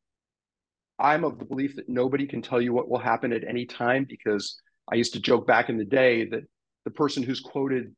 [0.99, 4.07] I'm of the belief that nobody can tell you what will happen at any time
[4.09, 6.43] because I used to joke back in the day that
[6.85, 7.95] the person who's quoted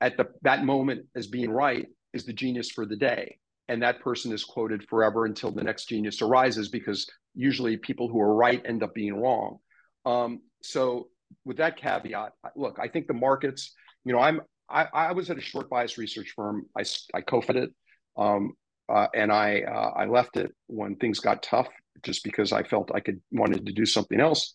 [0.00, 3.38] at the, that moment as being right is the genius for the day.
[3.68, 8.20] And that person is quoted forever until the next genius arises because usually people who
[8.20, 9.58] are right end up being wrong.
[10.06, 11.08] Um, so
[11.44, 15.38] with that caveat, look, I think the markets, you know, I'm I, I was at
[15.38, 16.66] a short bias research firm.
[16.76, 17.70] I, I co-founded.
[18.16, 18.54] Um,
[18.88, 21.68] uh, and I uh, I left it when things got tough,
[22.02, 24.52] just because I felt I could wanted to do something else,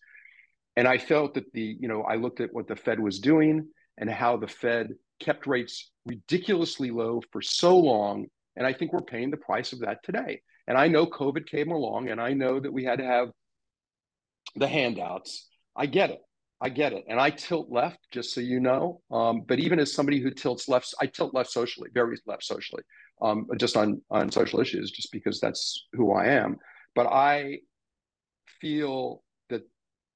[0.76, 3.68] and I felt that the you know I looked at what the Fed was doing
[3.98, 9.02] and how the Fed kept rates ridiculously low for so long, and I think we're
[9.02, 10.40] paying the price of that today.
[10.66, 13.28] And I know COVID came along, and I know that we had to have
[14.56, 15.48] the handouts.
[15.76, 16.20] I get it.
[16.60, 17.04] I get it.
[17.08, 19.00] And I tilt left, just so you know.
[19.10, 22.84] Um, but even as somebody who tilts left, I tilt left socially, very left socially
[23.22, 26.56] um, just on on social issues, just because that's who I am.
[26.94, 27.60] But I
[28.60, 29.62] feel that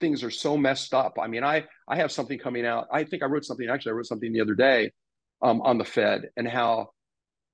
[0.00, 1.16] things are so messed up.
[1.20, 2.88] I mean, I I have something coming out.
[2.92, 3.68] I think I wrote something.
[3.68, 4.92] Actually, I wrote something the other day
[5.42, 6.90] um, on the Fed and how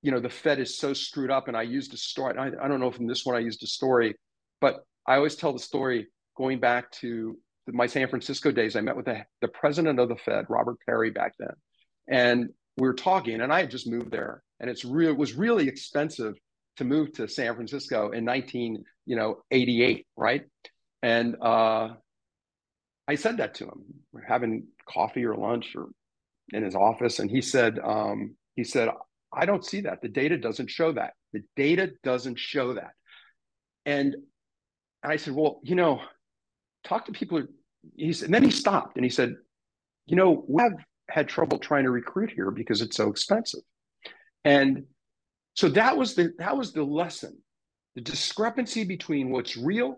[0.01, 1.47] you know the Fed is so screwed up.
[1.47, 2.37] And I used a story.
[2.37, 4.15] I, I don't know if in this one I used a story,
[4.59, 8.75] but I always tell the story going back to my San Francisco days.
[8.75, 11.53] I met with the, the president of the Fed, Robert Parry, back then,
[12.09, 13.41] and we were talking.
[13.41, 16.35] And I had just moved there, and it's real it was really expensive
[16.77, 20.43] to move to San Francisco in 19 you know 88 right?
[21.01, 21.89] And uh,
[23.07, 23.83] I said that to him.
[24.13, 25.89] We're having coffee or lunch or
[26.53, 27.19] in his office.
[27.19, 28.89] And he said um, he said
[29.35, 30.01] I don't see that.
[30.01, 31.13] The data doesn't show that.
[31.33, 32.91] The data doesn't show that.
[33.85, 34.15] And
[35.03, 36.01] I said well you know
[36.83, 37.43] talk to people
[37.95, 39.35] he said and then he stopped and he said
[40.05, 40.73] you know we have
[41.09, 43.61] had trouble trying to recruit here because it's so expensive
[44.45, 44.83] and
[45.55, 47.37] so that was the that was the lesson
[47.95, 49.97] the discrepancy between what's real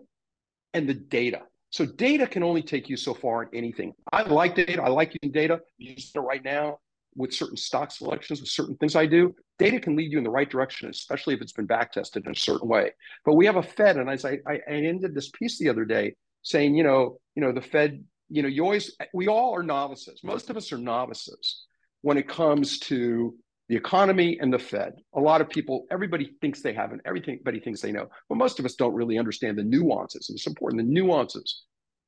[0.74, 1.42] and the data.
[1.70, 3.92] So data can only take you so far in anything.
[4.12, 4.82] I like data.
[4.82, 5.60] I like using data.
[5.78, 6.78] Use it right now
[7.16, 9.34] with certain stock selections, with certain things I do.
[9.58, 12.32] Data can lead you in the right direction, especially if it's been back tested in
[12.32, 12.92] a certain way.
[13.24, 16.14] But we have a Fed, and as I, I ended this piece the other day
[16.46, 20.20] saying, you know, you know, the Fed, you know, you always, we all are novices.
[20.22, 21.66] Most of us are novices
[22.02, 23.34] when it comes to
[23.68, 24.92] the economy and the Fed.
[25.16, 28.06] A lot of people, everybody thinks they have, and everybody thinks they know.
[28.28, 30.28] But most of us don't really understand the nuances.
[30.28, 31.64] And it's important the nuances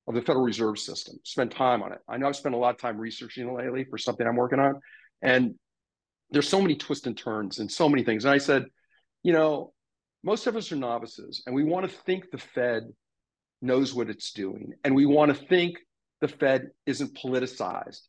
[0.07, 1.16] of the Federal Reserve System.
[1.24, 1.98] Spend time on it.
[2.09, 4.81] I know I've spent a lot of time researching lately for something I'm working on.
[5.20, 5.57] And
[6.31, 8.24] there's so many twists and turns and so many things.
[8.24, 8.66] And I said,
[9.24, 9.72] you know,
[10.22, 12.85] most of us are novices and we want to think the Fed
[13.61, 14.75] knows what it's doing.
[14.85, 15.79] And we want to think
[16.21, 18.01] the Fed isn't politicized.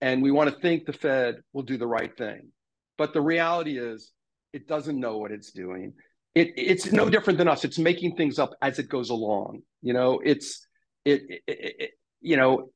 [0.00, 2.52] And we want to think the Fed will do the right thing.
[2.96, 4.12] But the reality is,
[4.52, 5.92] it doesn't know what it's doing.
[6.34, 7.64] It, it's no different than us.
[7.64, 9.62] It's making things up as it goes along.
[9.82, 10.66] You know, it's
[11.04, 12.70] it, it, it you know,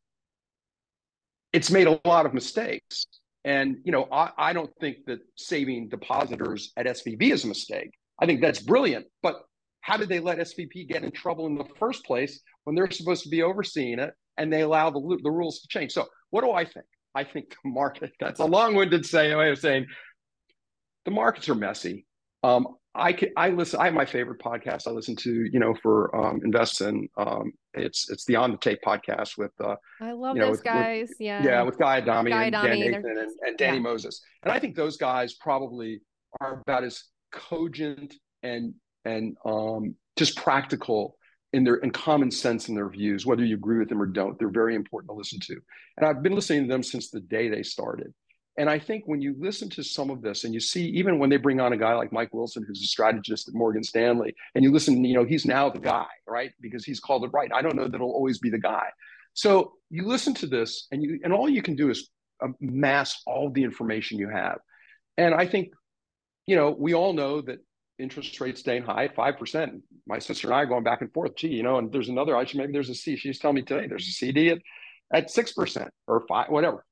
[1.52, 3.06] it's made a lot of mistakes.
[3.44, 7.90] And you know, I, I don't think that saving depositors at SVB is a mistake.
[8.18, 9.06] I think that's brilliant.
[9.22, 9.42] But
[9.82, 13.24] how did they let SVB get in trouble in the first place when they're supposed
[13.24, 15.92] to be overseeing it and they allow the, the rules to change?
[15.92, 16.86] So, what do I think?
[17.14, 19.86] I think the market, that's a long winded way of saying
[21.04, 22.06] the markets are messy.
[22.42, 23.80] Um, I can, I listen.
[23.80, 24.86] I have my favorite podcast.
[24.86, 27.08] I listen to you know for um, invest in.
[27.16, 29.52] Um, it's it's the on the tape podcast with.
[29.62, 31.08] Uh, I love you know, those with, guys.
[31.08, 31.42] With, yeah.
[31.42, 33.82] Yeah, with Guy Adami Guy and Adami, Dan Nathan and, and Danny yeah.
[33.82, 36.02] Moses, and I think those guys probably
[36.40, 41.16] are about as cogent and and um, just practical
[41.52, 43.26] in their and common sense in their views.
[43.26, 45.56] Whether you agree with them or don't, they're very important to listen to.
[45.96, 48.12] And I've been listening to them since the day they started.
[48.58, 51.30] And I think when you listen to some of this and you see, even when
[51.30, 54.62] they bring on a guy like Mike Wilson, who's a strategist at Morgan Stanley, and
[54.62, 56.52] you listen, you know, he's now the guy, right?
[56.60, 57.50] Because he's called it right.
[57.54, 58.88] I don't know that he'll always be the guy.
[59.32, 62.10] So you listen to this and you, and all you can do is
[62.60, 64.58] amass all the information you have.
[65.16, 65.72] And I think,
[66.46, 67.58] you know, we all know that
[68.02, 69.80] interest rates staying high at 5%.
[70.06, 71.36] My sister and I are going back and forth.
[71.36, 73.16] Gee, you know, and there's another, I should, maybe there's a C.
[73.16, 74.58] She's telling me today there's a CD at,
[75.12, 76.84] at 6% or five, whatever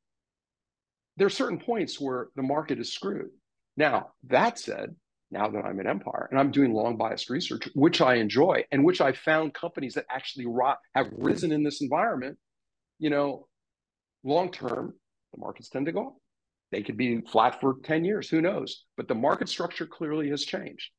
[1.21, 3.29] there are certain points where the market is screwed.
[3.77, 4.97] Now, that said,
[5.31, 8.85] now that I'm at Empire and I'm doing long biased research, which I enjoy and
[8.85, 10.47] which I found companies that actually
[10.95, 12.39] have risen in this environment,
[12.99, 13.47] you know,
[14.25, 14.95] long term,
[15.35, 16.17] the markets tend to go up.
[16.73, 18.85] They could be flat for 10 years, who knows?
[18.97, 20.91] But the market structure clearly has changed.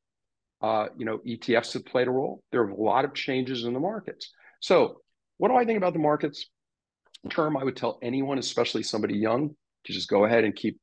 [0.62, 2.44] Uh, you know, ETFs have played a role.
[2.52, 4.32] There are a lot of changes in the markets.
[4.60, 5.02] So,
[5.38, 6.48] what do I think about the markets?
[7.30, 10.80] Term, I would tell anyone, especially somebody young, to just go ahead and keep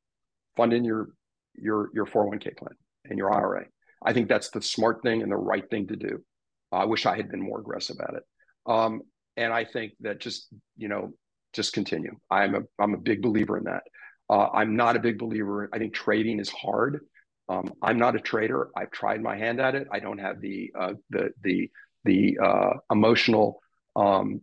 [0.56, 1.10] funding your
[1.54, 3.66] your your 401k plan and your IRA.
[4.04, 6.22] I think that's the smart thing and the right thing to do.
[6.70, 8.22] I wish I had been more aggressive at it.
[8.66, 9.02] Um,
[9.36, 11.12] and I think that just you know
[11.52, 12.16] just continue.
[12.30, 13.84] I'm a I'm a big believer in that.
[14.28, 15.70] Uh, I'm not a big believer.
[15.72, 17.00] I think trading is hard.
[17.48, 18.68] Um, I'm not a trader.
[18.76, 19.88] I've tried my hand at it.
[19.90, 21.70] I don't have the uh, the the
[22.04, 23.60] the uh, emotional
[23.96, 24.42] um,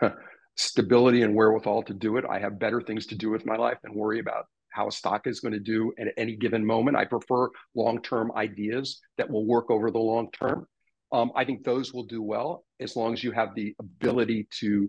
[0.56, 2.24] stability and wherewithal to do it.
[2.28, 5.26] I have better things to do with my life than worry about how a stock
[5.26, 6.96] is going to do at any given moment.
[6.96, 10.66] I prefer long term ideas that will work over the long term.
[11.12, 14.88] Um, I think those will do well as long as you have the ability to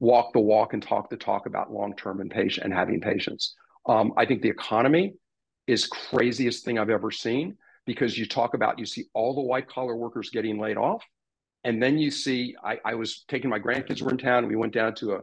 [0.00, 3.54] walk the walk and talk the talk about long term and patient and having patience.
[3.86, 5.14] Um, I think the economy
[5.66, 9.68] is craziest thing I've ever seen because you talk about you see all the white
[9.68, 11.04] collar workers getting laid off
[11.64, 14.74] and then you see I, I was taking my grandkids were in town we went
[14.74, 15.20] down to a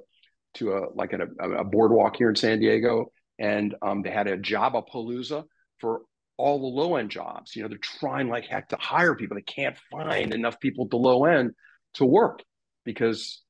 [0.56, 4.38] to a like a, a boardwalk here in San Diego and um, they had a
[4.38, 5.44] job palooza
[5.80, 6.02] for
[6.38, 7.56] all the low end jobs.
[7.56, 9.36] You know, they're trying like heck to hire people.
[9.36, 11.52] They can't find enough people at the low end
[11.96, 12.44] to work
[12.86, 13.42] because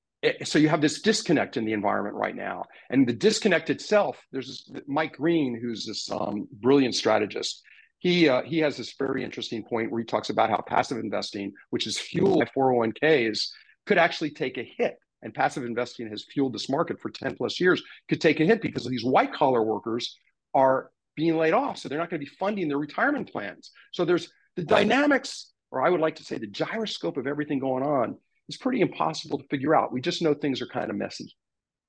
[0.44, 2.66] so you have this disconnect in the environment right now.
[2.90, 7.64] And the disconnect itself, there's this, Mike Green, who's this um, brilliant strategist
[8.00, 11.54] he uh, he has this very interesting point where he talks about how passive investing,
[11.72, 13.50] which is fueled by 401ks,
[13.86, 14.98] could actually take a hit.
[15.24, 18.62] And passive investing has fueled this market for 10 plus years, could take a hit
[18.62, 20.16] because these white collar workers
[20.54, 21.80] are being laid off.
[21.80, 23.72] So they're not going to be funding their retirement plans.
[23.94, 27.84] So there's the dynamics, or I would like to say the gyroscope of everything going
[27.84, 28.18] on
[28.50, 29.92] is pretty impossible to figure out.
[29.92, 31.36] We just know things are kind of messy.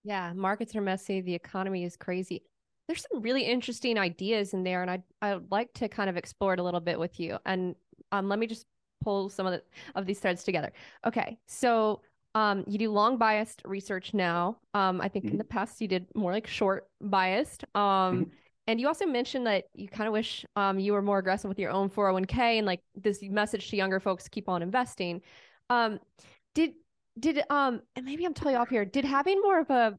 [0.05, 1.21] Yeah, markets are messy.
[1.21, 2.43] The economy is crazy
[2.89, 6.55] there's some really interesting ideas in there and I I'd like to kind of explore
[6.55, 7.39] it a little bit with you.
[7.45, 7.77] And
[8.13, 8.67] um, let me just
[9.05, 9.63] pull some of the
[9.95, 10.73] of these threads together.
[11.07, 11.39] Okay.
[11.47, 12.01] So
[12.35, 14.57] um, you do long biased research now.
[14.75, 15.33] Um, I think mm-hmm.
[15.33, 17.65] in the past you did more like short biased.
[17.75, 18.23] Um, mm-hmm.
[18.67, 21.59] and you also mentioned that you kind of wish um, you were more aggressive with
[21.59, 25.21] your own 401k and like this message to younger folks keep on investing.
[25.69, 26.01] Um,
[26.55, 26.73] did
[27.19, 28.85] did um and maybe I'm totally off here.
[28.85, 29.99] Did having more of a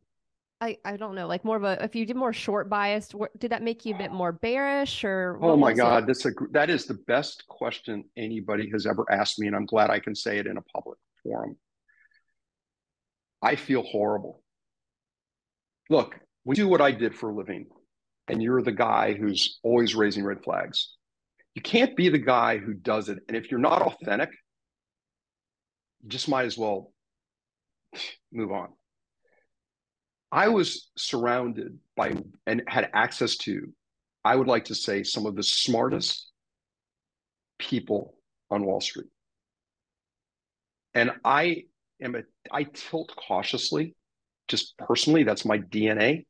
[0.62, 3.52] I, I don't know, like more of a if you did more short biased, did
[3.52, 5.39] that make you a bit more bearish or?
[5.41, 9.47] Oh my God, that's a that is the best question anybody has ever asked me,
[9.47, 11.56] and I'm glad I can say it in a public forum.
[13.41, 14.43] I feel horrible.
[15.89, 17.68] Look, we do what I did for a living
[18.30, 20.93] and you're the guy who's always raising red flags.
[21.56, 23.20] You can't be the guy who does it.
[23.28, 24.30] And if you're not authentic,
[26.02, 26.91] you just might as well
[28.32, 28.70] move on.
[30.32, 32.14] I was surrounded by
[32.45, 33.74] and had access to,
[34.24, 36.30] I would like to say, some of the smartest
[37.58, 38.16] people
[38.52, 39.08] on Wall Street.
[40.93, 41.64] And I
[42.02, 43.95] am a, I tilt cautiously,
[44.47, 46.26] just personally, that's my DNA.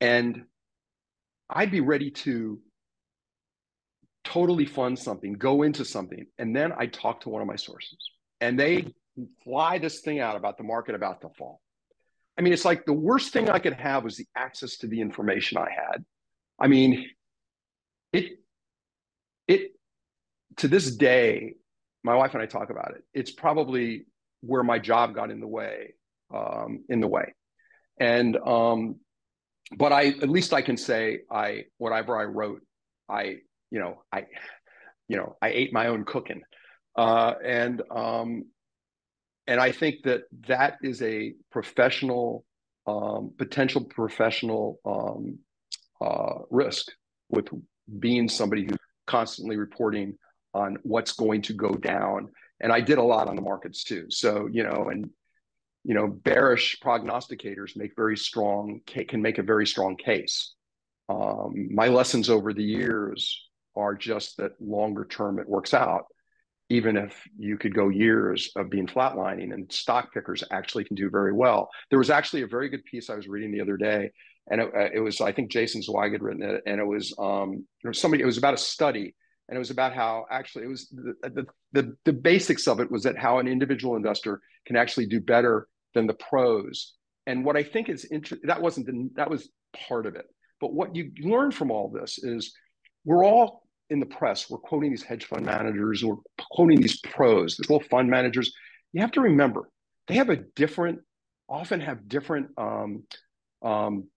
[0.00, 0.44] And
[1.50, 2.60] I'd be ready to
[4.24, 7.98] totally fund something, go into something, and then I talk to one of my sources,
[8.40, 8.94] and they
[9.44, 11.60] fly this thing out about the market about to fall.
[12.38, 15.00] I mean, it's like the worst thing I could have was the access to the
[15.00, 16.04] information I had.
[16.58, 17.08] I mean,
[18.12, 18.38] it
[19.48, 19.72] it
[20.58, 21.54] to this day,
[22.04, 23.02] my wife and I talk about it.
[23.12, 24.06] It's probably
[24.40, 25.94] where my job got in the way,
[26.32, 27.34] um, in the way,
[27.98, 28.96] and um,
[29.76, 32.62] but I at least I can say I whatever I wrote,
[33.08, 33.38] I
[33.70, 34.26] you know I
[35.08, 36.42] you know I ate my own cooking,
[36.98, 38.44] uh, and um,
[39.46, 42.44] and I think that that is a professional
[42.86, 45.38] um, potential professional um,
[46.00, 46.88] uh, risk
[47.30, 47.46] with
[48.00, 50.18] being somebody who's constantly reporting
[50.54, 52.30] on what's going to go down.
[52.60, 54.06] And I did a lot on the markets too.
[54.10, 55.08] So you know, and
[55.84, 60.52] you know, bearish prognosticators make very strong can make a very strong case.
[61.08, 63.40] Um, my lessons over the years
[63.76, 66.06] are just that longer term it works out,
[66.70, 71.08] even if you could go years of being flatlining and stock pickers actually can do
[71.08, 71.70] very well.
[71.90, 74.10] There was actually a very good piece I was reading the other day,
[74.50, 77.14] and it, uh, it was I think Jason Zweig had written it, and it was
[77.18, 79.14] um, you know somebody it was about a study
[79.48, 82.90] and it was about how actually it was the, the, the, the, basics of it
[82.90, 86.92] was that how an individual investor can actually do better than the pros.
[87.26, 89.48] And what I think is interesting, that wasn't the, that was
[89.88, 90.26] part of it.
[90.60, 92.54] But what you learn from all this is
[93.04, 96.16] we're all in the press, we're quoting these hedge fund managers, we're
[96.50, 98.52] quoting these pros, these little fund managers.
[98.92, 99.70] You have to remember
[100.06, 101.00] they have a different,
[101.48, 103.04] often have different, um,
[103.62, 104.08] um,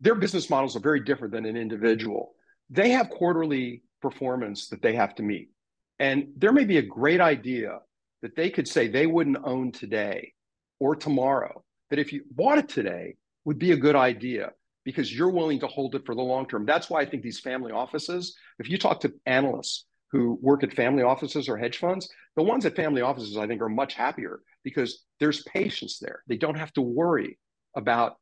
[0.00, 2.32] their business models are very different than an individual.
[2.70, 5.50] They have quarterly performance that they have to meet.
[5.98, 7.80] And there may be a great idea
[8.22, 10.32] that they could say they wouldn't own today
[10.78, 14.52] or tomorrow, that if you bought it today would be a good idea
[14.90, 16.66] because you're willing to hold it for the long term.
[16.66, 20.74] That's why I think these family offices, if you talk to analysts who work at
[20.74, 24.40] family offices or hedge funds, the ones at family offices I think are much happier
[24.64, 26.22] because there's patience there.
[26.26, 27.38] They don't have to worry
[27.76, 28.16] about,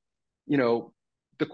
[0.46, 0.92] you know,
[1.38, 1.46] the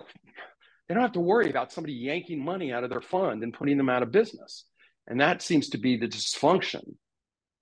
[0.89, 3.79] they don't have to worry about somebody yanking money out of their fund and putting
[3.79, 4.67] them out of business.
[5.07, 6.97] And that seems to be the dysfunction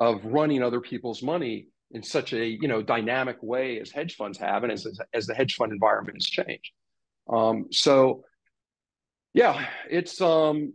[0.00, 4.38] of running other people's money in such a you know dynamic way as hedge funds
[4.38, 6.72] have and as, as the hedge fund environment has changed
[7.28, 8.24] um, so
[9.34, 10.72] yeah it's um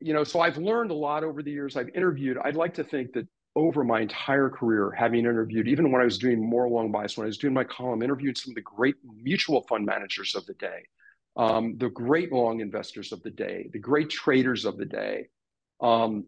[0.00, 1.76] you know so i've learned a lot over the years.
[1.76, 3.26] I've interviewed i'd like to think that
[3.56, 7.24] over my entire career having interviewed even when i was doing more long bias when
[7.24, 10.54] i was doing my column interviewed some of the great mutual fund managers of the
[10.54, 10.84] day
[11.36, 15.28] um, the great long investors of the day the great traders of the day
[15.80, 16.24] um,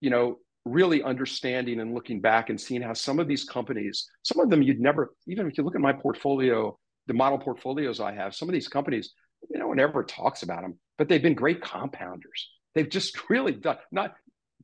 [0.00, 4.40] you know really understanding and looking back and seeing how some of these companies, some
[4.40, 6.76] of them you'd never, even if you look at my portfolio,
[7.06, 9.12] the model portfolios I have, some of these companies,
[9.50, 12.46] you no one ever talks about them, but they've been great compounders.
[12.74, 14.14] They've just really done, not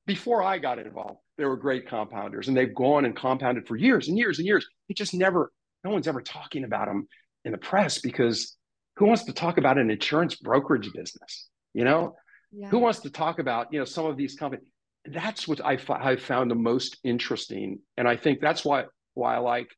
[0.06, 4.08] before I got involved, they were great compounders and they've gone and compounded for years
[4.08, 4.66] and years and years.
[4.88, 5.52] It just never,
[5.84, 7.08] no one's ever talking about them
[7.44, 8.56] in the press because
[8.96, 11.48] who wants to talk about an insurance brokerage business?
[11.72, 12.16] You know,
[12.52, 12.68] yeah.
[12.68, 14.66] who wants to talk about, you know, some of these companies?
[15.06, 18.84] that's what I I found the most interesting, and I think that's why
[19.14, 19.68] why I like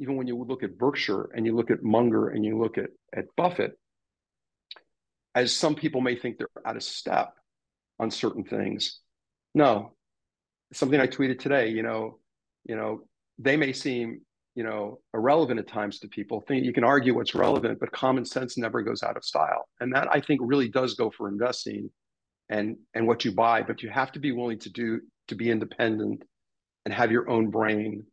[0.00, 2.90] even when you look at Berkshire and you look at Munger and you look at
[3.14, 3.78] at Buffett,
[5.34, 7.34] as some people may think they're out of step
[7.98, 8.98] on certain things.
[9.54, 9.94] No,
[10.72, 11.68] something I tweeted today.
[11.68, 12.18] You know,
[12.64, 13.02] you know
[13.38, 14.22] they may seem
[14.54, 16.40] you know irrelevant at times to people.
[16.40, 19.94] Think you can argue what's relevant, but common sense never goes out of style, and
[19.94, 21.90] that I think really does go for investing
[22.50, 25.50] and and what you buy but you have to be willing to do to be
[25.50, 26.24] independent
[26.84, 28.04] and have your own brain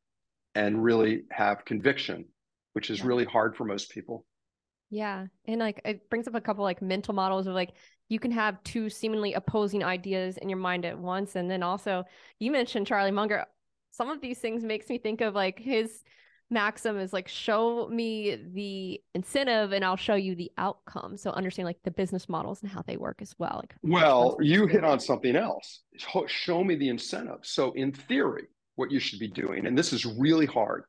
[0.57, 2.25] and really have conviction
[2.73, 3.07] which is yeah.
[3.07, 4.25] really hard for most people
[4.89, 5.27] Yeah.
[5.45, 7.73] And like it brings up a couple like mental models of like
[8.09, 11.35] you can have two seemingly opposing ideas in your mind at once.
[11.35, 12.05] And then also
[12.39, 13.45] you mentioned Charlie Munger.
[13.91, 16.03] Some of these things makes me think of like his
[16.49, 21.17] maxim is like show me the incentive and I'll show you the outcome.
[21.17, 23.57] So understand like the business models and how they work as well.
[23.63, 25.81] Like well, you hit on something else.
[26.27, 27.39] Show me the incentive.
[27.41, 28.47] So in theory,
[28.77, 30.83] what you should be doing, and this is really hard.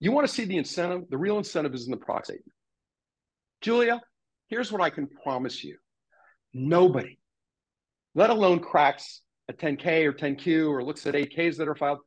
[0.00, 2.38] You want to see the incentive, the real incentive is in the proxy.
[3.62, 4.00] Julia,
[4.48, 5.76] here's what I can promise you.
[6.52, 7.18] Nobody,
[8.14, 11.98] let alone cracks a 10K or 10Q or looks at 8Ks that are filed,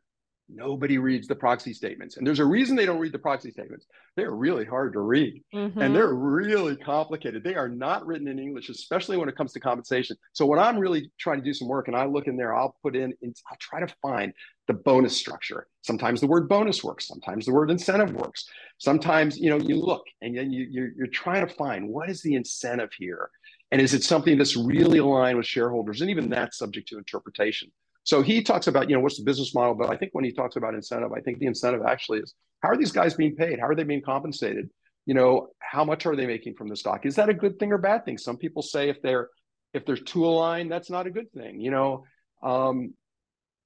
[0.49, 2.17] nobody reads the proxy statements.
[2.17, 3.85] And there's a reason they don't read the proxy statements.
[4.15, 5.79] They're really hard to read mm-hmm.
[5.79, 7.43] and they're really complicated.
[7.43, 10.17] They are not written in English, especially when it comes to compensation.
[10.33, 12.75] So when I'm really trying to do some work and I look in there, I'll
[12.81, 14.33] put in, I'll try to find
[14.67, 15.67] the bonus structure.
[15.81, 17.07] Sometimes the word bonus works.
[17.07, 18.45] Sometimes the word incentive works.
[18.77, 22.21] Sometimes, you know, you look and then you, you're, you're trying to find what is
[22.21, 23.29] the incentive here?
[23.71, 26.01] And is it something that's really aligned with shareholders?
[26.01, 27.71] And even that's subject to interpretation.
[28.07, 29.75] So he talks about, you know, what's the business model?
[29.75, 32.69] But I think when he talks about incentive, I think the incentive actually is how
[32.69, 33.59] are these guys being paid?
[33.59, 34.69] How are they being compensated?
[35.05, 37.05] You know, how much are they making from the stock?
[37.05, 38.17] Is that a good thing or bad thing?
[38.17, 39.27] Some people say if they're
[39.73, 41.59] if they're too aligned, that's not a good thing.
[41.59, 42.05] You know,
[42.41, 42.93] um,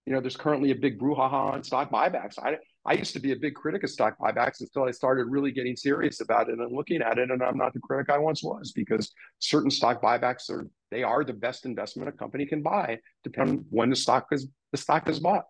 [0.07, 2.39] you know, there's currently a big brouhaha on stock buybacks.
[2.39, 5.51] I I used to be a big critic of stock buybacks until I started really
[5.51, 7.29] getting serious about it and looking at it.
[7.29, 11.23] And I'm not the critic I once was because certain stock buybacks are they are
[11.23, 15.07] the best investment a company can buy, depending on when the stock is the stock
[15.07, 15.45] is bought.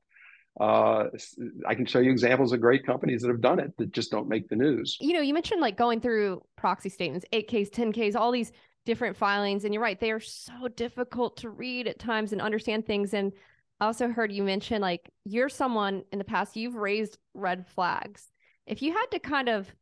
[0.59, 1.05] Uh,
[1.65, 4.27] I can show you examples of great companies that have done it that just don't
[4.27, 4.97] make the news.
[4.99, 8.51] You know, you mentioned like going through proxy statements, 8Ks, 10Ks, all these
[8.85, 12.85] different filings, and you're right, they are so difficult to read at times and understand
[12.85, 13.13] things.
[13.13, 13.31] And
[13.81, 18.27] I also heard you mention like you're someone in the past, you've raised red flags.
[18.67, 19.73] If you had to kind of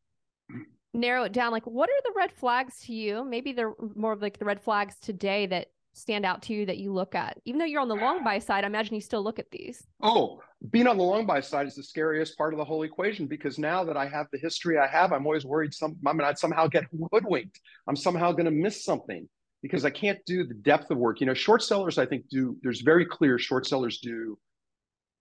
[0.94, 3.26] narrow it down, like what are the red flags to you?
[3.26, 6.78] Maybe they're more of like the red flags today that stand out to you that
[6.78, 7.40] you look at?
[7.44, 9.86] Even though you're on the long buy side, I imagine you still look at these.
[10.02, 10.40] Oh,
[10.72, 13.60] being on the long buy side is the scariest part of the whole equation because
[13.60, 16.40] now that I have the history I have, I'm always worried some I mean I'd
[16.40, 17.60] somehow get hoodwinked.
[17.86, 19.28] I'm somehow gonna miss something
[19.62, 21.20] because I can't do the depth of work.
[21.20, 24.38] You know, short sellers, I think, do, there's very clear short sellers do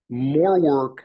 [0.09, 1.03] more work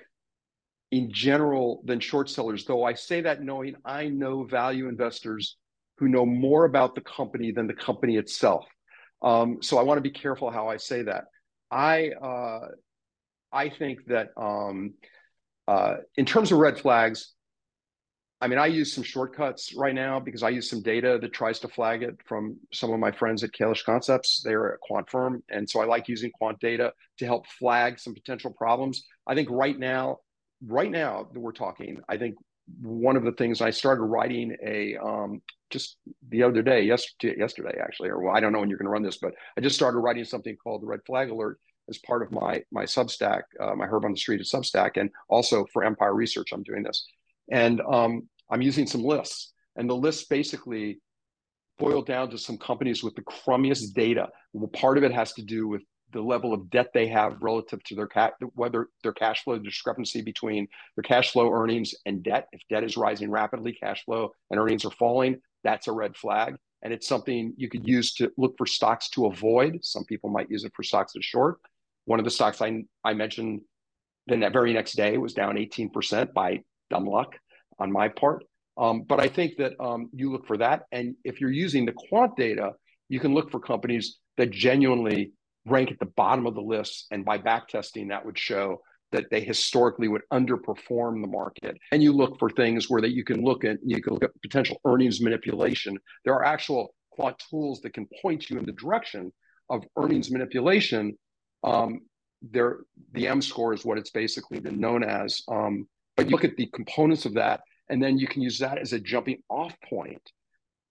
[0.90, 5.56] in general than short sellers, though I say that knowing I know value investors
[5.98, 8.64] who know more about the company than the company itself.
[9.22, 11.24] Um, so I want to be careful how I say that.
[11.70, 12.68] I uh,
[13.52, 14.94] I think that um,
[15.66, 17.33] uh, in terms of red flags,
[18.44, 21.58] I mean, I use some shortcuts right now because I use some data that tries
[21.60, 24.42] to flag it from some of my friends at Kailash Concepts.
[24.44, 25.42] They're a quant firm.
[25.48, 29.06] And so I like using quant data to help flag some potential problems.
[29.26, 30.18] I think right now,
[30.62, 32.34] right now that we're talking, I think
[32.82, 35.40] one of the things I started writing a um,
[35.70, 35.96] just
[36.28, 38.92] the other day, yesterday, yesterday actually, or well, I don't know when you're going to
[38.92, 42.20] run this, but I just started writing something called the Red Flag Alert as part
[42.20, 45.82] of my my Substack, uh, my Herb on the Street at Substack, and also for
[45.82, 47.06] Empire Research, I'm doing this.
[47.50, 51.00] And um, I'm using some lists, and the lists basically
[51.78, 54.28] boil down to some companies with the crummiest data.
[54.52, 55.82] Well, part of it has to do with
[56.12, 60.22] the level of debt they have relative to their cat, whether their cash flow discrepancy
[60.22, 62.46] between their cash flow earnings and debt.
[62.52, 65.40] If debt is rising rapidly, cash flow and earnings are falling.
[65.64, 69.26] That's a red flag, and it's something you could use to look for stocks to
[69.26, 69.78] avoid.
[69.82, 71.58] Some people might use it for stocks to short.
[72.04, 73.62] One of the stocks I I mentioned,
[74.26, 77.36] then that very next day was down 18% by dumb luck
[77.78, 78.44] on my part.
[78.76, 80.82] Um, but I think that um, you look for that.
[80.92, 82.72] And if you're using the quant data,
[83.08, 85.32] you can look for companies that genuinely
[85.66, 87.06] rank at the bottom of the list.
[87.10, 88.80] And by back testing, that would show
[89.12, 91.76] that they historically would underperform the market.
[91.92, 94.42] And you look for things where that you can look at, you can look at
[94.42, 95.96] potential earnings manipulation.
[96.24, 99.32] There are actual quant tools that can point you in the direction
[99.70, 101.16] of earnings manipulation.
[101.62, 102.00] Um,
[102.42, 102.78] there,
[103.12, 105.42] the M score is what it's basically been known as.
[105.48, 105.86] Um,
[106.16, 108.92] but you look at the components of that, and then you can use that as
[108.92, 110.22] a jumping off point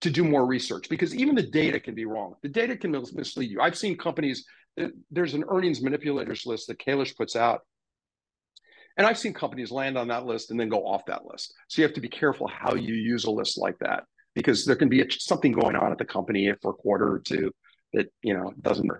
[0.02, 2.36] to do more research because even the data can be wrong.
[2.42, 3.62] The data can mislead you.
[3.62, 4.46] I've seen companies,
[4.80, 7.62] uh, there's an earnings manipulators list that Kailash puts out.
[8.98, 11.54] And I've seen companies land on that list and then go off that list.
[11.68, 14.04] So you have to be careful how you use a list like that
[14.36, 17.52] because there can be something going on at the company for a quarter or two
[17.94, 18.92] that, you know, doesn't.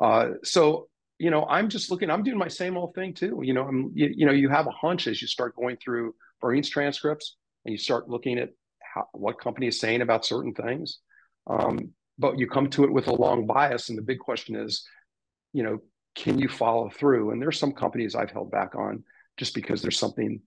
[0.00, 0.88] Uh, so
[1.24, 3.40] you know, I'm just looking, I'm doing my same old thing too.
[3.42, 6.14] You know, I'm, you, you know, you have a hunch as you start going through
[6.42, 8.50] earnings transcripts and you start looking at
[8.82, 10.98] how, what company is saying about certain things.
[11.46, 13.88] Um, but you come to it with a long bias.
[13.88, 14.86] And the big question is,
[15.54, 15.78] you know,
[16.14, 17.30] can you follow through?
[17.30, 19.02] And there's some companies I've held back on
[19.38, 20.42] just because there's something,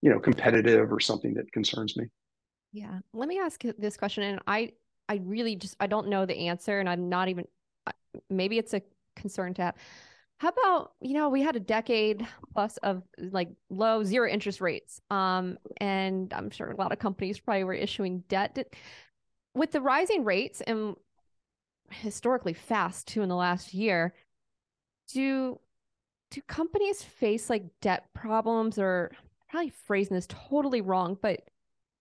[0.00, 2.06] you know, competitive or something that concerns me.
[2.72, 3.00] Yeah.
[3.12, 4.24] Let me ask this question.
[4.24, 4.72] And I,
[5.10, 7.44] I really just, I don't know the answer and I'm not even,
[8.30, 8.80] maybe it's a
[9.14, 9.74] concern to have.
[10.42, 15.00] How about, you know, we had a decade plus of like low zero interest rates.
[15.08, 18.58] Um, and I'm sure a lot of companies probably were issuing debt.
[19.54, 20.96] With the rising rates and
[21.90, 24.14] historically fast too in the last year,
[25.12, 25.60] do
[26.32, 29.12] do companies face like debt problems or
[29.48, 31.38] probably phrasing this totally wrong, but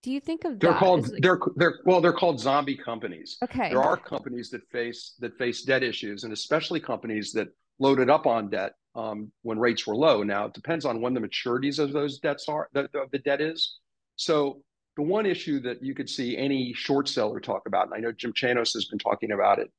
[0.02, 1.22] do you think of they're called like...
[1.22, 3.38] they're they're well they're called zombie companies.
[3.44, 3.70] Okay.
[3.70, 7.50] There are companies that face that face debt issues, and especially companies that
[7.82, 10.24] loaded up on debt um, when rates were low.
[10.24, 13.80] Now it depends on when the maturities of those debts are the, the debt is.
[14.16, 14.62] So
[14.98, 18.12] the one issue that you could see any short seller talk about, and I know
[18.12, 19.72] Jim Chanos has been talking about it,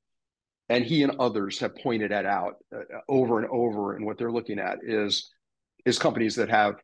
[0.69, 3.97] and he and others have pointed that out uh, over and over.
[3.97, 5.31] And what they're looking at is
[5.85, 6.77] is companies that have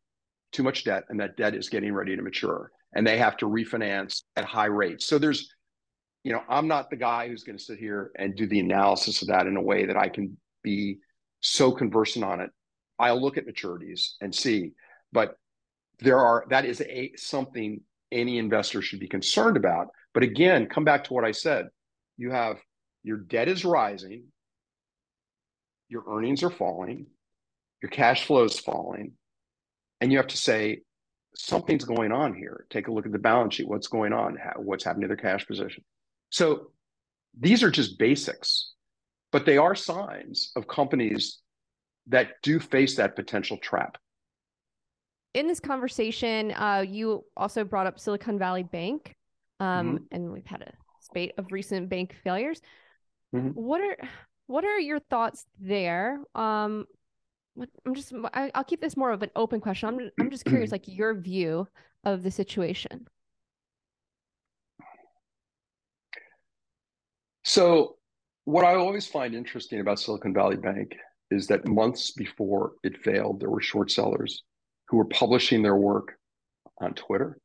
[0.52, 3.46] too much debt, and that debt is getting ready to mature and they have to
[3.46, 5.06] refinance at high rates.
[5.06, 5.52] So there's,
[6.24, 9.22] you know, I'm not the guy who's going to sit here and do the analysis
[9.22, 10.98] of that in a way that I can be
[11.40, 12.50] so conversant on it.
[12.98, 14.72] I'll look at maturities and see,
[15.12, 15.36] but
[16.00, 17.80] there are that is a something
[18.10, 19.88] any investor should be concerned about.
[20.14, 21.66] But again, come back to what I said.
[22.16, 22.56] You have
[23.02, 24.24] your debt is rising,
[25.88, 27.06] your earnings are falling,
[27.82, 29.12] your cash flow is falling,
[30.00, 30.80] and you have to say,
[31.34, 32.66] something's going on here.
[32.70, 33.68] Take a look at the balance sheet.
[33.68, 34.38] What's going on?
[34.56, 35.84] What's happening to their cash position?
[36.30, 36.72] So
[37.38, 38.72] these are just basics,
[39.32, 41.40] but they are signs of companies
[42.06, 43.98] that do face that potential trap.
[45.34, 49.14] In this conversation, uh, you also brought up Silicon Valley Bank,
[49.60, 50.04] um, mm-hmm.
[50.10, 52.60] and we've had a spate of recent bank failures.
[53.34, 53.50] Mm-hmm.
[53.50, 53.96] What are
[54.46, 56.20] what are your thoughts there?
[56.34, 56.86] Um,
[57.84, 59.88] I'm just I, will keep this more of an open question.
[59.88, 61.68] I'm I'm just curious, like your view
[62.04, 63.06] of the situation.
[67.44, 67.97] So,
[68.48, 70.96] what I always find interesting about Silicon Valley Bank
[71.30, 74.42] is that months before it failed, there were short sellers
[74.88, 76.14] who were publishing their work
[76.80, 77.38] on Twitter.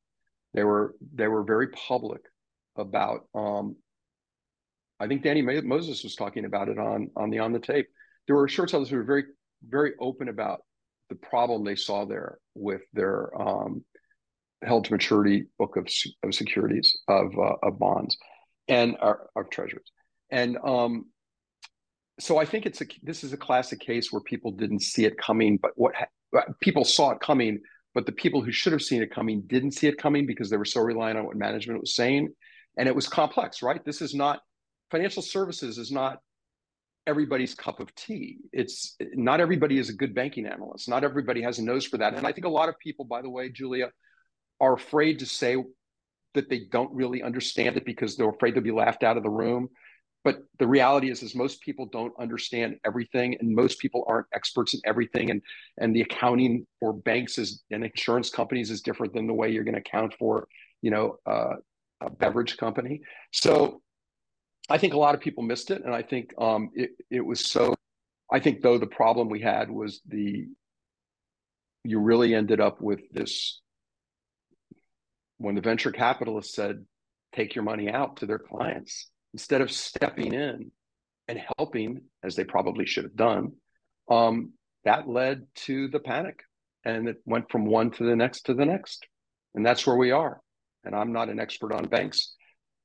[0.54, 2.22] They were they were very public
[2.78, 3.28] about.
[3.36, 3.76] Um,
[4.98, 7.88] I think Danny Moses was talking about it on on the on the tape.
[8.26, 9.26] There were short sellers who were very
[9.68, 10.62] very open about
[11.10, 13.84] the problem they saw there with their um,
[14.64, 15.86] held to maturity book of,
[16.24, 18.16] of securities of uh, of bonds
[18.70, 19.92] and uh, of treasuries
[20.34, 21.06] and um,
[22.20, 25.16] so I think it's a this is a classic case where people didn't see it
[25.16, 27.60] coming, but what ha- people saw it coming,
[27.94, 30.58] but the people who should have seen it coming didn't see it coming because they
[30.58, 32.34] were so reliant on what management was saying,
[32.78, 33.86] and it was complex, right?
[33.86, 34.40] This is not
[34.90, 36.18] financial services is not
[37.06, 38.40] everybody's cup of tea.
[38.52, 40.90] It's not everybody is a good banking analyst.
[40.90, 42.16] Not everybody has a nose for that.
[42.16, 43.92] And I think a lot of people, by the way, Julia,
[44.60, 45.58] are afraid to say
[46.34, 49.30] that they don't really understand it because they're afraid they'll be laughed out of the
[49.30, 49.70] room.
[50.24, 54.74] But the reality is, is most people don't understand everything, and most people aren't experts
[54.74, 55.32] in everything.
[55.32, 55.42] And
[55.78, 59.66] and the accounting for banks is and insurance companies is different than the way you're
[59.66, 60.48] going to account for,
[60.82, 61.56] you know, uh,
[62.02, 63.02] a beverage company.
[63.32, 63.82] So
[64.70, 67.46] I think a lot of people missed it, and I think um, it it was
[67.46, 67.76] so.
[68.32, 70.48] I think though the problem we had was the
[71.84, 73.62] you really ended up with this
[75.38, 76.86] when the venture capitalists said
[77.36, 80.72] take your money out to their clients instead of stepping in
[81.28, 83.52] and helping as they probably should have done
[84.10, 84.52] um,
[84.86, 86.44] that led to the panic
[86.86, 89.08] and it went from one to the next to the next
[89.56, 90.42] and that's where we are
[90.84, 92.36] and i'm not an expert on banks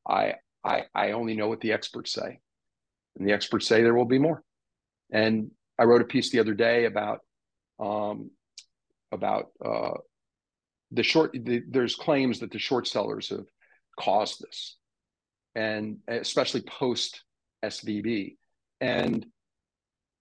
[0.09, 0.35] i
[0.65, 2.39] I, I only know what the experts say.
[3.17, 4.43] And the experts say there will be more.
[5.11, 7.21] And I wrote a piece the other day about
[7.81, 8.31] um,
[9.13, 9.95] about uh,
[10.91, 11.33] the short.
[11.33, 13.47] The, there's claims that the short sellers have
[13.99, 14.77] caused this,
[15.55, 17.23] and especially post
[17.65, 18.37] SVB.
[18.81, 19.27] And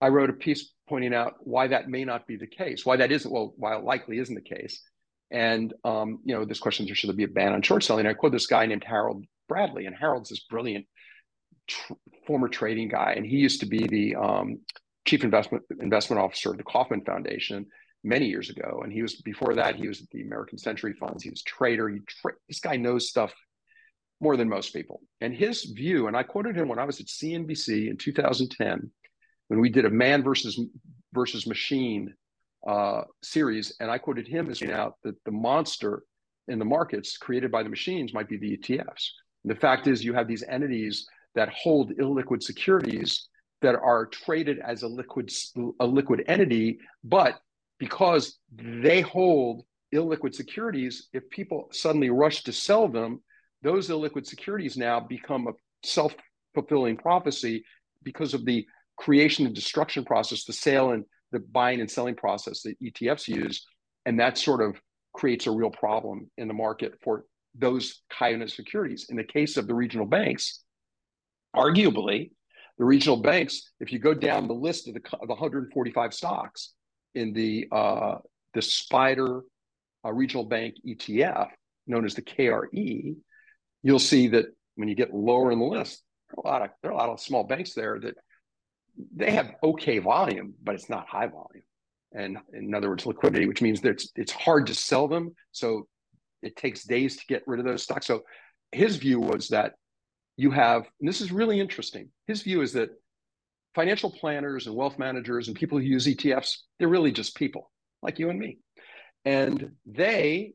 [0.02, 3.12] I wrote a piece pointing out why that may not be the case, why that
[3.12, 4.82] isn't well, why it likely isn't the case.
[5.30, 8.08] And um, you know, this question is should there be a ban on short selling?
[8.08, 10.86] I quote this guy named Harold Bradley, and Harold's this brilliant
[11.68, 11.94] tr-
[12.26, 14.60] former trading guy, and he used to be the um,
[15.06, 17.66] chief investment investment officer of the Kauffman Foundation
[18.04, 18.82] many years ago.
[18.84, 21.24] And he was before that he was at the American Century Funds.
[21.24, 21.90] He was a trader.
[21.90, 23.34] He tra- this guy knows stuff
[24.20, 25.02] more than most people.
[25.22, 28.92] And his view, and I quoted him when I was at CNBC in 2010
[29.48, 30.60] when we did a man versus
[31.14, 32.14] versus machine
[32.68, 36.04] uh, series, and I quoted him as out that the monster
[36.48, 39.10] in the markets created by the machines might be the ETFs.
[39.46, 43.28] The fact is, you have these entities that hold illiquid securities
[43.62, 45.32] that are traded as a liquid
[45.80, 47.40] a liquid entity, but
[47.80, 49.64] because they hold
[49.94, 53.22] illiquid securities, if people suddenly rush to sell them,
[53.64, 55.52] those illiquid securities now become a
[55.84, 56.16] self
[56.54, 57.64] fulfilling prophecy
[58.04, 58.66] because of the
[58.98, 63.66] creation and destruction process, the sale and the buying and selling process that ETFs use.
[64.06, 64.80] And that sort of
[65.14, 69.08] creates a real problem in the market for those kind of securities.
[69.10, 70.64] In the case of the regional banks,
[71.56, 72.32] arguably,
[72.78, 76.74] the regional banks, if you go down the list of the, of 145 stocks
[77.16, 78.18] in the uh,
[78.54, 79.42] the Spider
[80.06, 81.50] uh, Regional Bank ETF,
[81.88, 83.16] known as the KRE,
[83.88, 86.70] you'll see that when you get lower in the list, there are a lot of
[86.82, 88.16] there are a lot of small banks there that
[89.16, 91.64] they have okay volume, but it's not high volume.
[92.14, 95.36] And in other words, liquidity, which means that it's, it's hard to sell them.
[95.52, 95.88] So
[96.42, 98.08] it takes days to get rid of those stocks.
[98.08, 98.24] So
[98.72, 99.74] his view was that
[100.36, 102.10] you have, and this is really interesting.
[102.28, 102.90] His view is that
[103.76, 107.72] financial planners and wealth managers and people who use ETFs, they're really just people
[108.02, 108.58] like you and me.
[109.26, 110.54] And they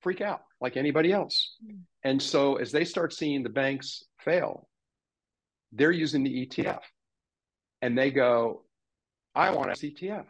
[0.00, 1.54] freak out like anybody else.
[1.64, 1.76] Hmm.
[2.06, 4.68] And so as they start seeing the banks fail,
[5.72, 6.78] they're using the ETF
[7.82, 8.62] and they go,
[9.34, 10.26] I want a ETF.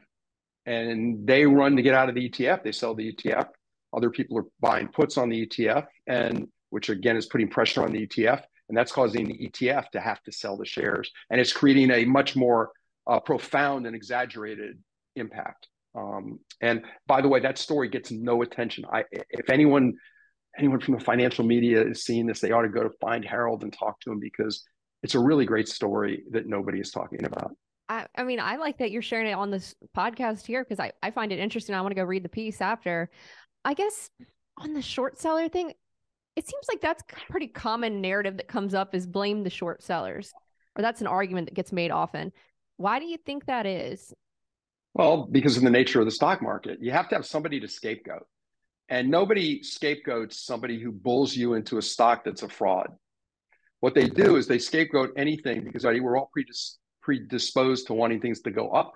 [0.64, 2.62] And they run to get out of the ETF.
[2.62, 3.48] They sell the ETF.
[3.94, 7.92] Other people are buying puts on the ETF, and which again is putting pressure on
[7.92, 8.42] the ETF.
[8.70, 11.10] And that's causing the ETF to have to sell the shares.
[11.28, 12.70] And it's creating a much more
[13.06, 14.78] uh, profound and exaggerated
[15.14, 15.68] impact.
[15.94, 18.86] Um, and by the way, that story gets no attention.
[18.90, 19.98] I, if anyone,
[20.58, 23.62] anyone from the financial media is seeing this, they ought to go to find Harold
[23.62, 24.64] and talk to him because
[25.02, 27.54] it's a really great story that nobody is talking about.
[27.88, 30.92] I, I mean, I like that you're sharing it on this podcast here because I,
[31.02, 31.74] I find it interesting.
[31.74, 33.10] I want to go read the piece after.
[33.64, 34.10] I guess
[34.58, 35.72] on the short seller thing,
[36.34, 40.32] it seems like that's pretty common narrative that comes up is blame the short sellers,
[40.76, 42.32] or that's an argument that gets made often.
[42.76, 44.12] Why do you think that is?
[44.94, 47.68] Well, because of the nature of the stock market, you have to have somebody to
[47.68, 48.26] scapegoat.
[48.88, 52.88] And nobody scapegoats somebody who bulls you into a stock that's a fraud.
[53.80, 58.40] What they do is they scapegoat anything because we're all predis- predisposed to wanting things
[58.42, 58.94] to go up.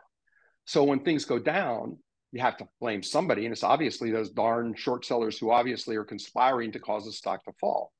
[0.64, 1.98] So when things go down,
[2.32, 3.44] you have to blame somebody.
[3.44, 7.44] And it's obviously those darn short sellers who obviously are conspiring to cause the stock
[7.44, 7.92] to fall.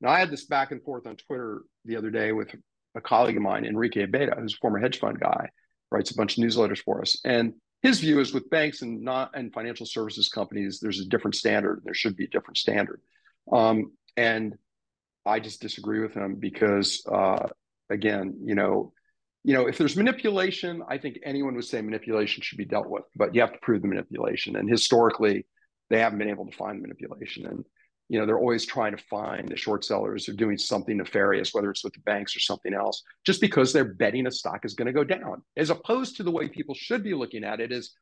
[0.00, 2.54] Now, I had this back and forth on Twitter the other day with
[2.94, 5.48] a colleague of mine, Enrique Abeyta, who's a former hedge fund guy,
[5.90, 7.18] writes a bunch of newsletters for us.
[7.24, 7.54] And
[7.86, 11.82] his view is with banks and not and financial services companies, there's a different standard.
[11.84, 13.00] There should be a different standard.
[13.52, 14.54] Um, and
[15.24, 17.46] I just disagree with him because, uh,
[17.88, 18.92] again, you know,
[19.44, 23.04] you know, if there's manipulation, I think anyone would say manipulation should be dealt with,
[23.14, 24.56] but you have to prove the manipulation.
[24.56, 25.46] And historically,
[25.88, 27.46] they haven't been able to find manipulation.
[27.46, 27.64] And
[28.08, 31.70] you know, they're always trying to find the short sellers are doing something nefarious, whether
[31.70, 34.86] it's with the banks or something else, just because they're betting a stock is going
[34.86, 37.94] to go down, as opposed to the way people should be looking at it is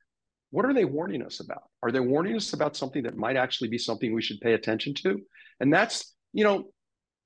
[0.51, 1.65] what are they warning us about?
[1.83, 4.95] Are they warning us about something that might actually be something we should pay attention
[5.03, 5.21] to?
[5.59, 6.67] And that's, you know,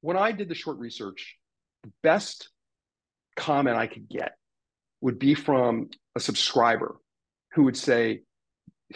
[0.00, 1.36] when I did the short research,
[1.82, 2.48] the best
[3.36, 4.32] comment I could get
[5.00, 6.96] would be from a subscriber
[7.52, 8.22] who would say,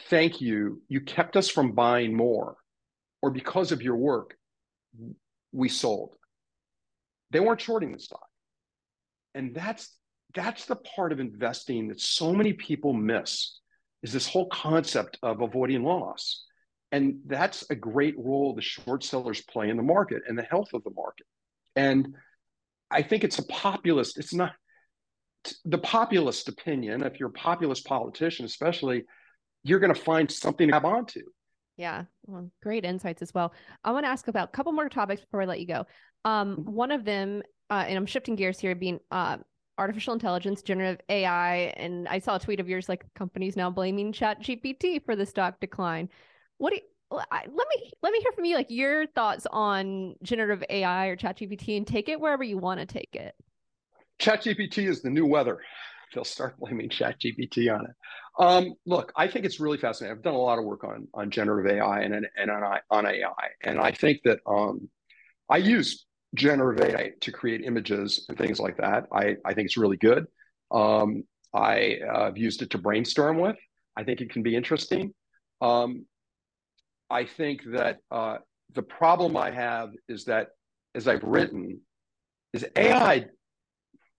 [0.08, 0.80] Thank you.
[0.88, 2.56] You kept us from buying more,
[3.22, 4.36] or because of your work,
[5.52, 6.14] we sold.
[7.30, 8.26] They weren't shorting the stock.
[9.34, 9.96] And that's
[10.34, 13.58] that's the part of investing that so many people miss
[14.02, 16.44] is this whole concept of avoiding loss.
[16.90, 20.68] And that's a great role the short sellers play in the market and the health
[20.74, 21.26] of the market.
[21.76, 22.14] And
[22.90, 24.52] I think it's a populist, it's not
[25.64, 27.02] the populist opinion.
[27.02, 29.04] If you're a populist politician, especially,
[29.64, 31.22] you're going to find something to have onto.
[31.76, 33.52] Yeah, well, great insights as well.
[33.84, 35.86] I want to ask about a couple more topics before I let you go.
[36.24, 36.72] Um, mm-hmm.
[36.72, 39.38] one of them, uh, and I'm shifting gears here, being uh,
[39.78, 44.12] artificial intelligence, generative AI, and I saw a tweet of yours like companies now blaming
[44.12, 46.08] Chat GPT for the stock decline.
[46.58, 50.64] What do you, let me let me hear from you like your thoughts on generative
[50.70, 53.34] AI or ChatGPT and take it wherever you want to take it.
[54.18, 55.58] ChatGPT is the new weather.
[56.14, 57.92] They'll start blaming ChatGPT on it.
[58.38, 60.16] Um, look, I think it's really fascinating.
[60.16, 63.48] I've done a lot of work on on generative AI and and on, on AI,
[63.62, 64.88] and I think that um,
[65.50, 69.06] I use generative AI to create images and things like that.
[69.12, 70.26] I I think it's really good.
[70.70, 73.56] Um, I uh, have used it to brainstorm with.
[73.96, 75.12] I think it can be interesting.
[75.60, 76.06] Um,
[77.10, 78.38] I think that uh,
[78.72, 80.48] the problem I have is that,
[80.94, 81.82] as I've written,
[82.54, 83.26] is AI,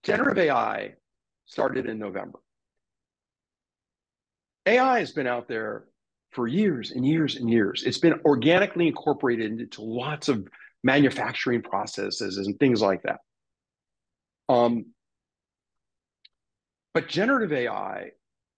[0.03, 0.93] generative AI
[1.45, 2.42] started in November.
[4.65, 5.85] AI has been out there
[6.31, 7.83] for years and years and years.
[7.83, 10.47] It's been organically incorporated into lots of
[10.83, 13.19] manufacturing processes and things like that.
[14.49, 14.87] Um,
[16.93, 18.11] but generative AI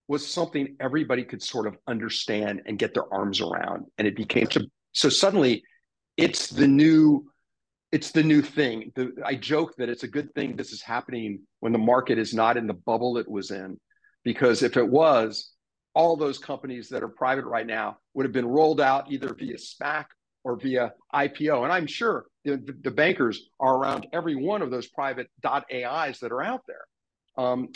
[0.07, 3.85] was something everybody could sort of understand and get their arms around.
[3.97, 4.61] And it became so,
[4.93, 5.63] so suddenly
[6.17, 7.25] it's the new
[7.91, 8.91] it's the new thing.
[8.95, 12.33] The, I joke that it's a good thing this is happening when the market is
[12.33, 13.79] not in the bubble it was in,
[14.25, 15.54] because if it was,
[15.95, 19.55] all those companies that are private right now would have been rolled out either via
[19.55, 20.05] SPAC
[20.43, 21.63] or via IPO.
[21.63, 26.31] And I'm sure the, the bankers are around every one of those private AIs that
[26.31, 26.85] are out there.
[27.37, 27.69] Um,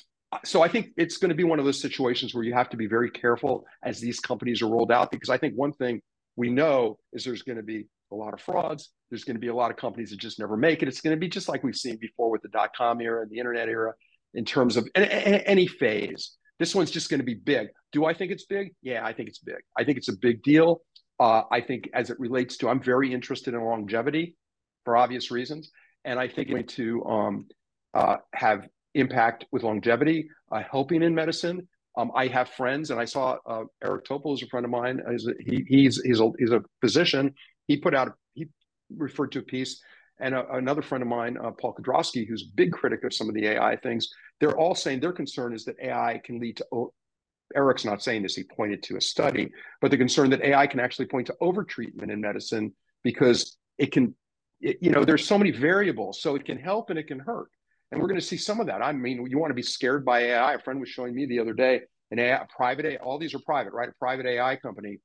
[0.45, 2.77] so I think it's going to be one of those situations where you have to
[2.77, 6.01] be very careful as these companies are rolled out, because I think one thing
[6.35, 8.91] we know is there's going to be a lot of frauds.
[9.09, 10.87] There's going to be a lot of companies that just never make it.
[10.87, 13.31] It's going to be just like we've seen before with the dot com era and
[13.31, 13.93] the internet era
[14.35, 16.35] in terms of any phase.
[16.59, 17.69] This one's just going to be big.
[17.91, 18.73] Do I think it's big?
[18.81, 19.61] Yeah, I think it's big.
[19.77, 20.81] I think it's a big deal.
[21.19, 24.35] Uh, I think as it relates to, I'm very interested in longevity
[24.85, 25.71] for obvious reasons.
[26.05, 27.47] And I think it's going to um,
[27.93, 31.67] uh, have impact with longevity, uh, helping in medicine.
[31.97, 35.01] Um, I have friends, and I saw uh, Eric Topol is a friend of mine.
[35.45, 37.33] He, he's he's a, he's a physician.
[37.67, 38.47] He put out he
[38.95, 39.81] referred to a piece,
[40.19, 43.29] and a, another friend of mine, uh, Paul Kedrosky, who's a big critic of some
[43.29, 44.09] of the AI things.
[44.39, 46.93] They're all saying their concern is that AI can lead to.
[47.55, 49.51] Eric's not saying this; he pointed to a study,
[49.81, 54.13] but the concern that AI can actually point to overtreatment in medicine because it can,
[54.61, 57.49] it, you know, there's so many variables, so it can help and it can hurt.
[57.91, 58.83] And we're going to see some of that.
[58.83, 60.53] I mean, you want to be scared by AI.
[60.53, 63.39] A friend was showing me the other day an AI, private AI, all these are
[63.39, 63.89] private, right?
[63.89, 64.99] A private AI company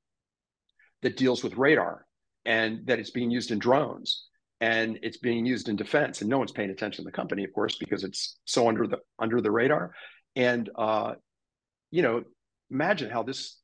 [1.02, 2.04] that deals with radar
[2.44, 4.26] and that it's being used in drones
[4.64, 6.22] and it's being used in defense.
[6.22, 8.98] And no one's paying attention to the company, of course, because it's so under the
[9.18, 9.92] under the radar.
[10.36, 11.14] And uh,
[11.90, 12.24] you know,
[12.70, 13.58] imagine how this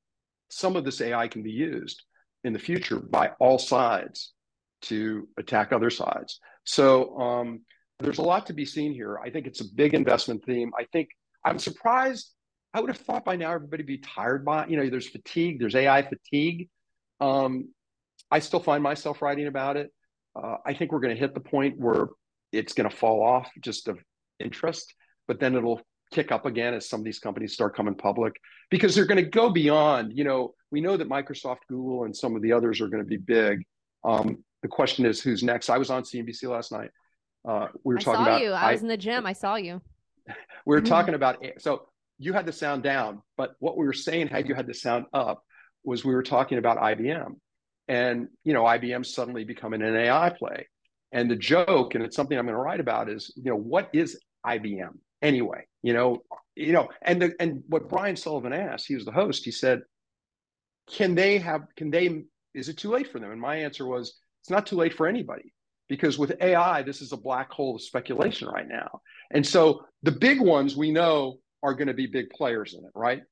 [0.50, 2.02] some of this AI can be used
[2.44, 4.34] in the future by all sides
[4.82, 6.38] to attack other sides.
[6.64, 7.60] So um,
[7.98, 9.18] there's a lot to be seen here.
[9.24, 10.70] I think it's a big investment theme.
[10.78, 11.08] I think
[11.46, 12.30] I'm surprised.
[12.74, 15.74] I would have thought by now everybody be tired by you know there's fatigue, there's
[15.74, 16.68] AI fatigue.
[17.20, 17.70] Um,
[18.30, 19.90] I still find myself writing about it.
[20.34, 22.08] Uh, I think we're going to hit the point where
[22.52, 23.98] it's going to fall off just of
[24.38, 24.94] interest,
[25.28, 25.80] but then it'll
[26.12, 28.34] kick up again as some of these companies start coming public
[28.70, 30.16] because they're going to go beyond.
[30.16, 33.08] You know, we know that Microsoft, Google, and some of the others are going to
[33.08, 33.64] be big.
[34.04, 35.70] Um, the question is who's next.
[35.70, 36.90] I was on CNBC last night
[37.46, 38.34] uh, we were I talking about.
[38.34, 38.52] I saw you.
[38.52, 39.26] I, I was in the gym.
[39.26, 39.80] I saw you.
[40.26, 40.34] we
[40.76, 41.86] were talking about so
[42.18, 45.06] you had the sound down, but what we were saying had you had the sound
[45.12, 45.42] up
[45.84, 47.36] was we were talking about IBM,
[47.90, 50.68] and you know IBM suddenly becoming an AI play,
[51.10, 53.90] and the joke, and it's something I'm going to write about, is you know what
[53.92, 55.66] is IBM anyway?
[55.82, 56.22] You know,
[56.54, 59.44] you know, and the and what Brian Sullivan asked, he was the host.
[59.44, 59.82] He said,
[60.86, 61.62] "Can they have?
[61.76, 62.22] Can they?
[62.54, 65.08] Is it too late for them?" And my answer was, "It's not too late for
[65.08, 65.52] anybody."
[65.88, 69.00] because with AI, this is a black hole of speculation right now.
[69.32, 72.92] And so the big ones we know are going to be big players in it,
[72.94, 73.22] right?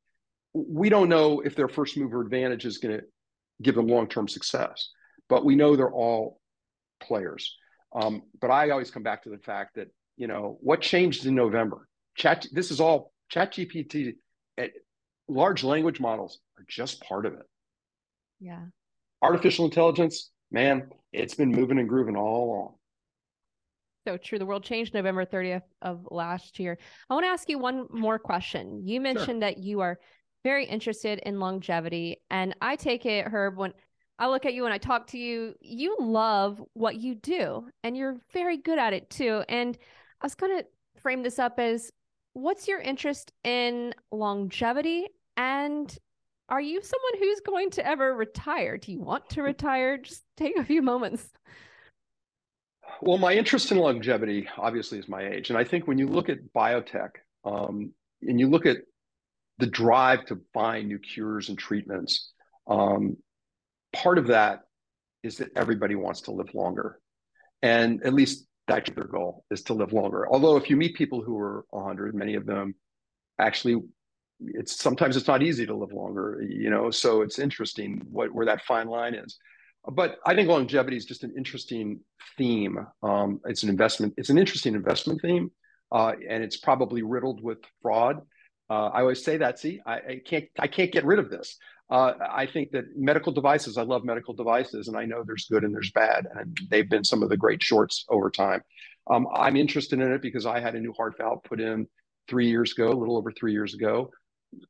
[0.52, 3.04] We don't know if their first mover advantage is going to
[3.62, 4.90] give them long term success,
[5.28, 6.40] but we know they're all
[7.00, 7.56] players.
[7.94, 11.34] Um, but I always come back to the fact that you know what changed in
[11.34, 11.88] November.
[12.16, 12.46] Chat.
[12.52, 14.14] This is all Chat GPT.
[14.58, 14.68] Eh,
[15.28, 17.46] large language models are just part of it.
[18.40, 18.64] Yeah.
[19.22, 22.74] Artificial intelligence, man, it's been moving and grooving all along.
[24.06, 24.38] So true.
[24.38, 26.78] The world changed November 30th of last year.
[27.10, 28.86] I want to ask you one more question.
[28.86, 29.40] You mentioned sure.
[29.40, 29.98] that you are
[30.44, 32.22] very interested in longevity.
[32.30, 33.72] And I take it, Herb, when
[34.18, 37.96] I look at you and I talk to you, you love what you do and
[37.96, 39.42] you're very good at it too.
[39.48, 39.76] And
[40.20, 40.66] I was going to
[41.00, 41.92] frame this up as
[42.32, 45.96] what's your interest in longevity and
[46.48, 48.78] are you someone who's going to ever retire?
[48.78, 49.98] Do you want to retire?
[49.98, 51.28] Just take a few moments.
[53.02, 55.50] Well, my interest in longevity obviously is my age.
[55.50, 57.10] And I think when you look at biotech
[57.44, 58.78] um, and you look at
[59.58, 62.32] the drive to find new cures and treatments,
[62.68, 63.16] um,
[63.92, 64.62] part of that
[65.22, 67.00] is that everybody wants to live longer.
[67.62, 70.28] And at least that's their goal is to live longer.
[70.30, 72.74] Although if you meet people who are 100, many of them
[73.38, 73.82] actually
[74.40, 76.90] it's sometimes it's not easy to live longer, you know.
[76.90, 79.36] So it's interesting what where that fine line is.
[79.90, 82.00] But I think longevity is just an interesting
[82.36, 82.78] theme.
[83.02, 84.14] Um, it's an investment.
[84.16, 85.50] It's an interesting investment theme,
[85.90, 88.20] uh, and it's probably riddled with fraud.
[88.70, 89.58] Uh, I always say that.
[89.58, 90.44] See, I, I, can't.
[90.58, 91.56] I can't get rid of this.
[91.90, 93.78] Uh, I think that medical devices.
[93.78, 97.04] I love medical devices, and I know there's good and there's bad, and they've been
[97.04, 98.62] some of the great shorts over time.
[99.10, 101.86] Um, I'm interested in it because I had a new heart valve put in
[102.28, 104.10] three years ago, a little over three years ago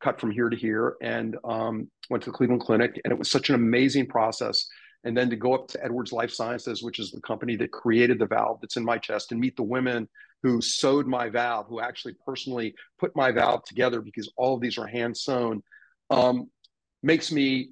[0.00, 3.00] cut from here to here and um, went to the Cleveland Clinic.
[3.04, 4.66] And it was such an amazing process.
[5.04, 8.18] And then to go up to Edwards Life Sciences, which is the company that created
[8.18, 10.08] the valve that's in my chest, and meet the women
[10.42, 14.78] who sewed my valve, who actually personally put my valve together because all of these
[14.78, 15.62] are hand sewn,
[16.10, 16.48] um,
[17.02, 17.70] makes me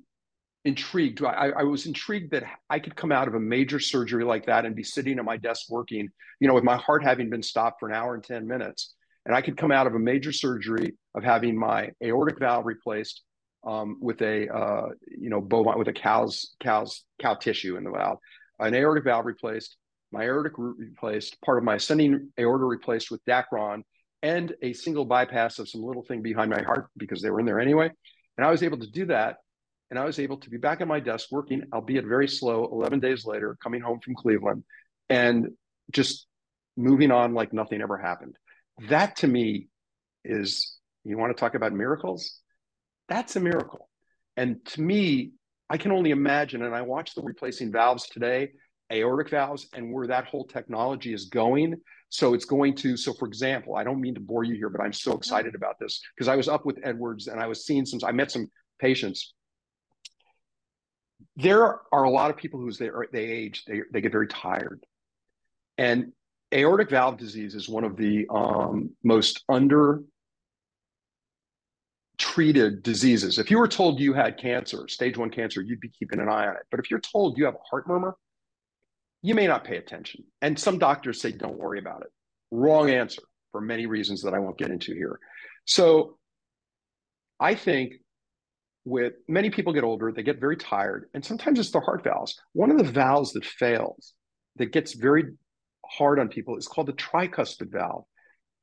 [0.64, 1.22] intrigued.
[1.24, 4.66] I, I, was intrigued that I could come out of a major surgery like that
[4.66, 6.08] and be sitting at my desk working,
[6.40, 8.94] you know, with my heart having been stopped for an hour and 10 minutes.
[9.24, 13.22] And I could come out of a major surgery of having my aortic valve replaced
[13.64, 17.90] um, with a, uh, you know, bovine, with a cow's, cow's, cow tissue in the
[17.90, 18.18] valve,
[18.58, 19.76] an aortic valve replaced,
[20.12, 23.82] my aortic root replaced, part of my ascending aorta replaced with Dacron,
[24.22, 27.46] and a single bypass of some little thing behind my heart because they were in
[27.46, 27.90] there anyway.
[28.36, 29.36] And I was able to do that
[29.90, 33.00] and I was able to be back at my desk working, albeit very slow, 11
[33.00, 34.64] days later, coming home from Cleveland
[35.08, 35.50] and
[35.92, 36.26] just
[36.76, 38.36] moving on like nothing ever happened.
[38.88, 39.68] That to me
[40.24, 42.40] is, you want to talk about miracles?
[43.08, 43.88] That's a miracle.
[44.36, 45.32] And to me,
[45.70, 48.50] I can only imagine, and I watch the replacing valves today,
[48.92, 51.76] aortic valves, and where that whole technology is going.
[52.08, 54.80] So it's going to, so for example, I don't mean to bore you here, but
[54.80, 57.84] I'm so excited about this because I was up with Edwards and I was seeing
[57.84, 59.34] some, I met some patients
[61.36, 64.84] there are a lot of people who they, they age, they, they get very tired.
[65.78, 66.12] And
[66.54, 70.02] aortic valve disease is one of the um, most under
[72.18, 73.38] treated diseases.
[73.38, 76.46] If you were told you had cancer, stage one cancer, you'd be keeping an eye
[76.46, 76.62] on it.
[76.70, 78.16] But if you're told you have a heart murmur,
[79.26, 80.22] you may not pay attention.
[80.40, 82.12] And some doctors say, don't worry about it.
[82.52, 85.18] Wrong answer for many reasons that I won't get into here.
[85.64, 86.16] So
[87.40, 87.94] I think
[88.84, 92.40] with many people get older, they get very tired, and sometimes it's the heart valves.
[92.52, 94.14] One of the valves that fails,
[94.58, 95.24] that gets very
[95.84, 98.04] hard on people, is called the tricuspid valve.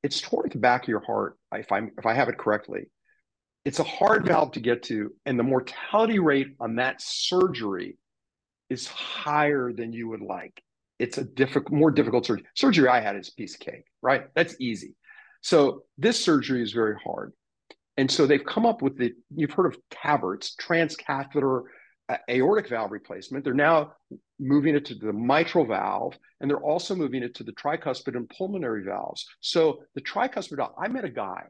[0.01, 2.83] It's toward the back of your heart, if I if I have it correctly.
[3.65, 7.97] It's a hard valve to get to, and the mortality rate on that surgery
[8.69, 10.61] is higher than you would like.
[10.99, 12.45] It's a difficult, more difficult surgery.
[12.55, 14.25] Surgery I had is piece of cake, right?
[14.35, 14.95] That's easy.
[15.41, 17.33] So this surgery is very hard.
[17.97, 21.63] And so they've come up with the, you've heard of TAVR, transcatheter
[22.09, 23.45] uh, aortic valve replacement.
[23.45, 23.93] They're now
[24.39, 28.27] moving it to the mitral valve, and they're also moving it to the tricuspid and
[28.29, 29.25] pulmonary valves.
[29.39, 31.43] So the tricuspid I met a guy,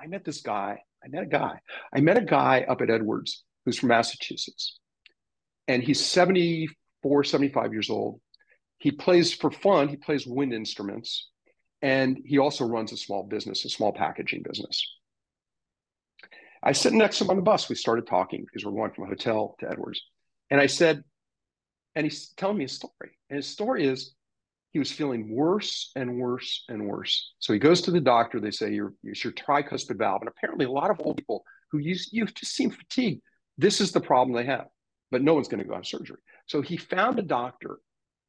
[0.00, 1.60] I met this guy, I met a guy,
[1.94, 4.79] I met a guy up at Edwards who's from Massachusetts.
[5.68, 8.20] And he's 74, 75 years old.
[8.78, 11.28] He plays for fun, he plays wind instruments,
[11.82, 14.86] and he also runs a small business, a small packaging business.
[16.62, 17.68] I sit next to him on the bus.
[17.68, 20.02] We started talking because we're going from a hotel to Edwards.
[20.50, 21.04] And I said,
[21.94, 23.10] and he's telling me a story.
[23.28, 24.14] And his story is
[24.72, 27.32] he was feeling worse and worse and worse.
[27.38, 28.40] So he goes to the doctor.
[28.40, 30.22] They say, you're, it's your tricuspid valve.
[30.22, 33.22] And apparently, a lot of old people who use, you just seem fatigued.
[33.58, 34.66] This is the problem they have,
[35.10, 36.18] but no one's going to go on surgery.
[36.46, 37.78] So he found a doctor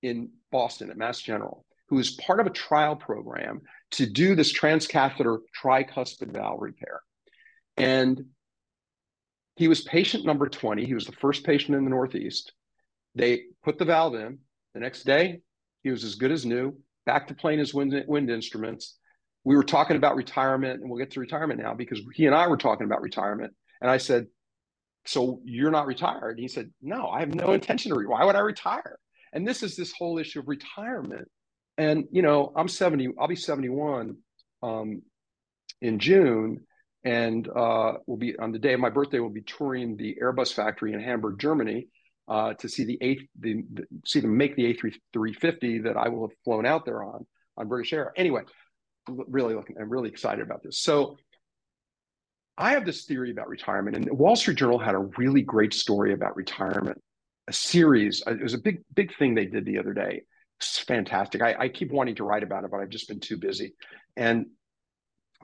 [0.01, 3.61] in Boston at Mass General who was part of a trial program
[3.91, 7.01] to do this transcatheter tricuspid valve repair.
[7.75, 8.27] And
[9.57, 10.85] he was patient number 20.
[10.85, 12.53] He was the first patient in the Northeast.
[13.13, 14.39] They put the valve in.
[14.73, 15.41] The next day,
[15.83, 18.97] he was as good as new, back to playing his wind, wind instruments.
[19.43, 22.47] We were talking about retirement, and we'll get to retirement now because he and I
[22.47, 23.53] were talking about retirement.
[23.81, 24.27] And I said,
[25.05, 26.31] So you're not retired?
[26.31, 28.11] And he said, No, I have no intention to retire.
[28.11, 28.97] Why would I retire?
[29.33, 31.27] And this is this whole issue of retirement.
[31.77, 34.17] And, you know, I'm 70, I'll be 71
[34.61, 35.01] um,
[35.81, 36.65] in June
[37.03, 39.19] and uh, will be on the day of my birthday.
[39.19, 41.87] We'll be touring the Airbus factory in Hamburg, Germany,
[42.27, 46.27] uh, to see the eighth, the, the, see them make the A350 that I will
[46.27, 47.25] have flown out there on
[47.57, 48.13] on British Air.
[48.15, 48.43] Anyway,
[49.07, 50.79] really looking, I'm really excited about this.
[50.81, 51.17] So.
[52.61, 56.13] I have this theory about retirement, and Wall Street Journal had a really great story
[56.13, 57.01] about retirement,
[57.47, 58.23] a series.
[58.25, 60.21] Uh, it was a big, big thing they did the other day.
[60.59, 61.41] It's fantastic.
[61.41, 63.73] I, I keep wanting to write about it, but I've just been too busy.
[64.15, 64.45] And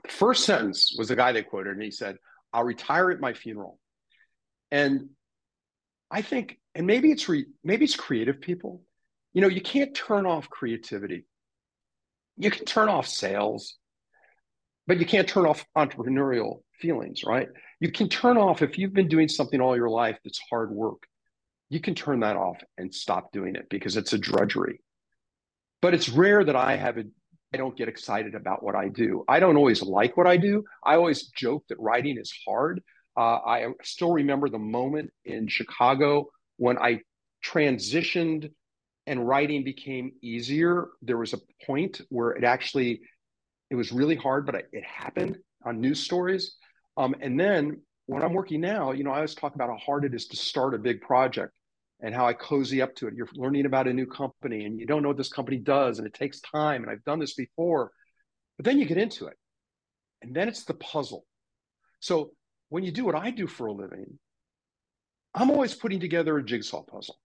[0.06, 2.16] First sentence was the guy they quoted, and he said,
[2.52, 3.78] I'll retire at my funeral.
[4.70, 5.10] And
[6.10, 8.82] I think, and maybe it's re, maybe it's creative people.
[9.32, 11.26] You know, you can't turn off creativity.
[12.36, 13.76] You can turn off sales,
[14.88, 17.48] but you can't turn off entrepreneurial feelings, right?
[17.78, 21.06] You can turn off if you've been doing something all your life that's hard work.
[21.68, 24.80] You can turn that off and stop doing it because it's a drudgery.
[25.82, 27.04] But it's rare that I have a
[27.54, 29.24] I don't get excited about what I do.
[29.26, 30.64] I don't always like what I do.
[30.84, 32.82] I always joke that writing is hard.
[33.16, 36.26] Uh, I still remember the moment in Chicago
[36.58, 37.00] when I
[37.42, 38.50] transitioned
[39.06, 40.88] and writing became easier.
[41.00, 43.00] There was a point where it actually
[43.70, 46.56] it was really hard, but it happened on news stories.
[46.96, 50.04] Um, and then when I'm working now, you know, I always talk about how hard
[50.04, 51.52] it is to start a big project
[52.00, 53.14] and how I cozy up to it.
[53.14, 56.06] You're learning about a new company and you don't know what this company does and
[56.06, 56.82] it takes time.
[56.82, 57.90] And I've done this before,
[58.56, 59.36] but then you get into it
[60.22, 61.26] and then it's the puzzle.
[62.00, 62.32] So
[62.70, 64.18] when you do what I do for a living,
[65.34, 67.18] I'm always putting together a jigsaw puzzle,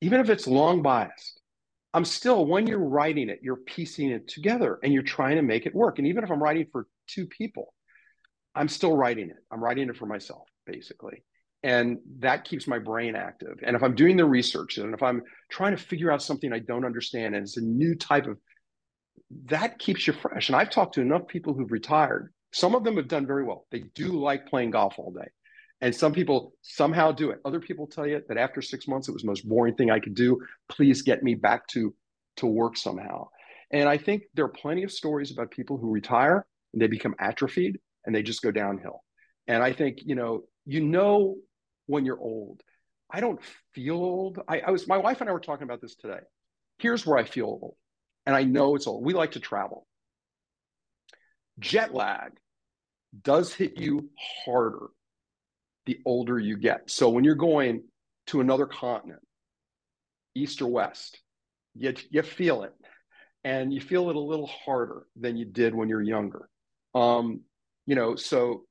[0.00, 1.40] even if it's long biased.
[1.94, 5.64] I'm still, when you're writing it, you're piecing it together and you're trying to make
[5.64, 5.98] it work.
[5.98, 7.72] And even if I'm writing for two people,
[8.54, 9.36] I'm still writing it.
[9.52, 11.22] I'm writing it for myself, basically.
[11.62, 13.60] And that keeps my brain active.
[13.62, 16.58] And if I'm doing the research and if I'm trying to figure out something I
[16.58, 18.38] don't understand and it's a new type of,
[19.46, 20.48] that keeps you fresh.
[20.48, 22.34] And I've talked to enough people who've retired.
[22.52, 23.66] Some of them have done very well.
[23.70, 25.28] They do like playing golf all day.
[25.84, 27.40] And some people somehow do it.
[27.44, 30.00] Other people tell you that after six months, it was the most boring thing I
[30.00, 30.40] could do.
[30.70, 31.94] Please get me back to,
[32.38, 33.28] to work somehow.
[33.70, 37.14] And I think there are plenty of stories about people who retire and they become
[37.18, 39.04] atrophied and they just go downhill.
[39.46, 41.36] And I think, you know, you know
[41.84, 42.62] when you're old.
[43.12, 43.40] I don't
[43.74, 44.40] feel old.
[44.48, 46.20] I, I was my wife and I were talking about this today.
[46.78, 47.74] Here's where I feel old.
[48.24, 49.04] And I know it's old.
[49.04, 49.86] We like to travel.
[51.58, 52.30] Jet lag
[53.22, 54.08] does hit you
[54.46, 54.86] harder
[55.86, 56.90] the older you get.
[56.90, 57.84] So when you're going
[58.28, 59.20] to another continent,
[60.34, 61.20] east or west,
[61.74, 62.72] you, you feel it.
[63.44, 66.48] And you feel it a little harder than you did when you're younger.
[66.94, 67.42] Um,
[67.86, 68.64] you know, so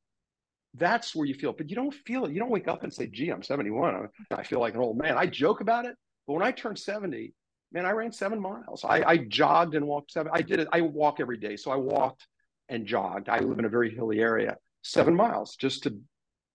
[0.73, 2.31] that's where you feel, but you don't feel it.
[2.31, 4.09] You don't wake up and say, gee, I'm 71.
[4.31, 5.17] I feel like an old man.
[5.17, 5.95] I joke about it,
[6.25, 7.33] but when I turned 70,
[7.71, 8.83] man, I ran seven miles.
[8.83, 10.31] I, I jogged and walked seven.
[10.33, 10.67] I did it.
[10.71, 11.57] I walk every day.
[11.57, 12.25] So I walked
[12.69, 13.29] and jogged.
[13.29, 15.99] I live in a very hilly area, seven miles just to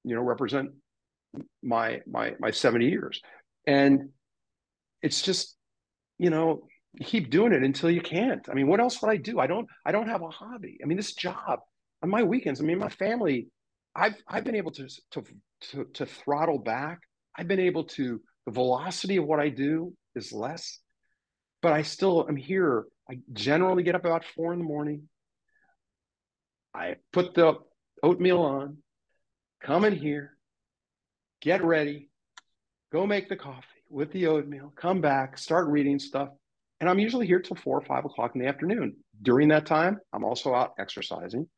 [0.04, 0.70] you know represent
[1.62, 3.20] my my my 70 years.
[3.66, 4.10] And
[5.02, 5.56] it's just
[6.18, 6.66] you know
[7.02, 8.48] keep doing it until you can't.
[8.50, 9.38] I mean what else would i do?
[9.38, 10.78] I don't i don't have a hobby.
[10.82, 11.60] I mean this job
[12.02, 13.48] on my weekends i mean my family
[13.96, 15.24] i've i've been able to to
[15.60, 16.98] to, to throttle back.
[17.36, 20.80] I've been able to the velocity of what i do is less
[21.62, 22.84] but i still am here.
[23.10, 25.08] I generally get up about four in the morning.
[26.74, 27.54] I put the
[28.02, 28.78] oatmeal on
[29.60, 30.36] come in here,
[31.40, 32.10] get ready,
[32.92, 36.28] go make the coffee with the oatmeal, come back, start reading stuff.
[36.80, 38.96] And I'm usually here till four or five o'clock in the afternoon.
[39.22, 41.48] During that time, I'm also out exercising.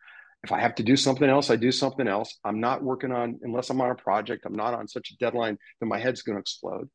[0.42, 2.38] If I have to do something else, I do something else.
[2.44, 5.58] I'm not working on, unless I'm on a project, I'm not on such a deadline
[5.80, 6.88] that my head's going to explode.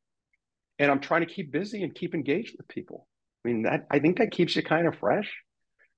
[0.80, 3.08] And I'm trying to keep busy and keep engaged with people.
[3.43, 5.32] I mean, that I think that keeps you kind of fresh.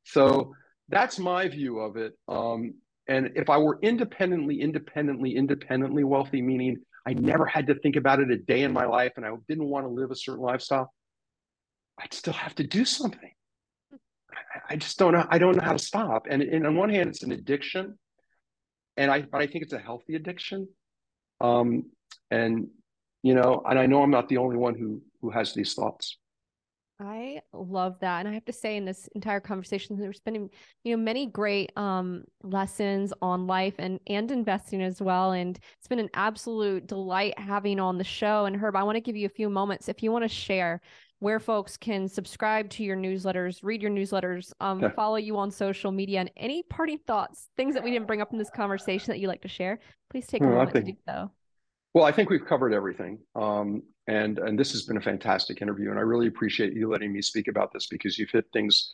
[0.04, 0.54] So
[0.90, 2.14] that's my view of it.
[2.28, 2.76] Um,
[3.08, 8.20] and if I were independently, independently, independently wealthy, meaning I never had to think about
[8.20, 10.94] it a day in my life and I didn't want to live a certain lifestyle,
[12.00, 13.32] I'd still have to do something.
[14.70, 15.26] I, just don't know.
[15.30, 16.28] I don't know how to stop.
[16.30, 17.98] And, and on one hand, it's an addiction.
[18.98, 20.68] And I, but I think it's a healthy addiction.
[21.40, 21.86] Um,
[22.30, 22.68] and,
[23.24, 26.18] you know, and I know I'm not the only one who, who has these thoughts.
[27.00, 28.20] I love that.
[28.20, 30.50] And I have to say in this entire conversation, there's been,
[30.84, 35.32] you know, many great um, lessons on life and, and investing as well.
[35.34, 38.46] And it's been an absolute delight having on the show.
[38.46, 40.82] And Herb, I want to give you a few moments if you want to share
[41.20, 45.92] where folks can subscribe to your newsletters, read your newsletters, um, follow you on social
[45.92, 49.20] media, and any parting thoughts, things that we didn't bring up in this conversation that
[49.20, 49.80] you'd like to share,
[50.12, 51.32] please take a moment think, to do so.
[51.94, 53.20] Well, I think we've covered everything.
[53.36, 57.14] Um, and and this has been a fantastic interview, and I really appreciate you letting
[57.14, 58.94] me speak about this because you've hit things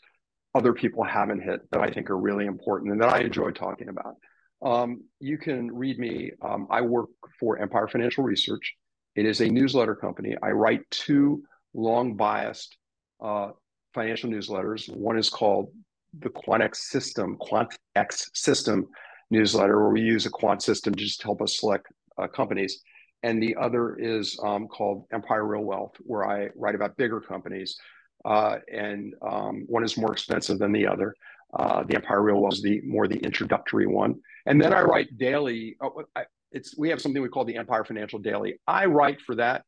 [0.55, 3.89] other people haven't hit that I think are really important and that I enjoy talking
[3.89, 4.16] about.
[4.61, 6.32] Um, you can read me.
[6.41, 7.09] Um, I work
[7.39, 8.76] for Empire Financial Research.
[9.16, 10.36] It is a newsletter company.
[10.41, 11.43] I write two
[11.74, 12.77] long biased
[13.22, 13.49] uh,
[13.94, 14.95] financial newsletters.
[14.95, 15.72] One is called
[16.19, 18.88] the QuantX System, QuantX System
[19.31, 21.88] newsletter, where we use a quant system to just help us select
[22.18, 22.81] uh, companies
[23.23, 27.77] and the other is um, called Empire Real Wealth, where I write about bigger companies,
[28.25, 31.15] uh, and um, one is more expensive than the other.
[31.57, 35.17] Uh, the Empire Real Wealth is the more the introductory one, and then I write
[35.17, 35.77] daily.
[35.81, 38.59] Oh, I, it's we have something we call the Empire Financial Daily.
[38.67, 39.63] I write for that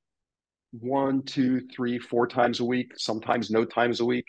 [0.71, 4.25] one, two, three, four times a week, sometimes no times a week,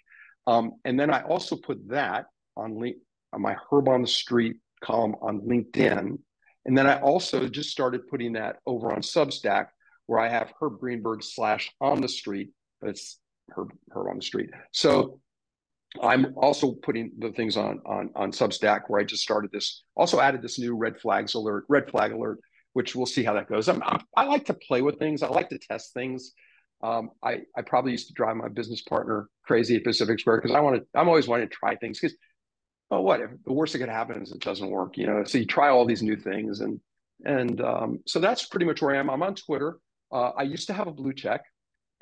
[0.47, 2.27] um, and then I also put that
[2.57, 2.97] on, link,
[3.33, 6.19] on my Herb on the Street column on LinkedIn
[6.67, 9.69] and then I also just started putting that over on Substack,
[10.07, 13.21] where I have Herb Greenberg slash on the street, but it's
[13.57, 14.51] Herb, Herb on the street.
[14.73, 15.21] So
[16.03, 19.85] I'm also putting the things on on on Substack where I just started this.
[19.95, 22.41] Also added this new red flags alert, red flag alert,
[22.73, 23.69] which we'll see how that goes.
[23.69, 25.23] I'm, I'm, i like to play with things.
[25.23, 26.33] I like to test things.
[26.83, 30.55] Um, I I probably used to drive my business partner crazy at Pacific Square because
[30.55, 30.99] I want to.
[30.99, 32.17] I'm always wanting to try things because
[32.91, 34.97] oh, what if the worst that could happen is it doesn't work?
[34.97, 36.81] You know, so you try all these new things, and
[37.25, 39.11] and um, so that's pretty much where I am.
[39.11, 39.79] I'm on Twitter.
[40.13, 41.43] Uh, I used to have a blue check.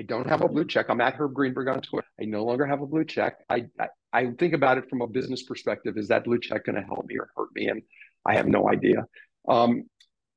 [0.01, 0.87] I don't have a blue check.
[0.89, 2.09] I'm at Herb Greenberg on Twitter.
[2.21, 3.39] I no longer have a blue check.
[3.49, 5.97] I I, I think about it from a business perspective.
[5.97, 7.69] Is that blue check going to help me or hurt me?
[7.69, 7.83] And
[8.27, 9.07] I have no idea.
[9.49, 9.85] Um,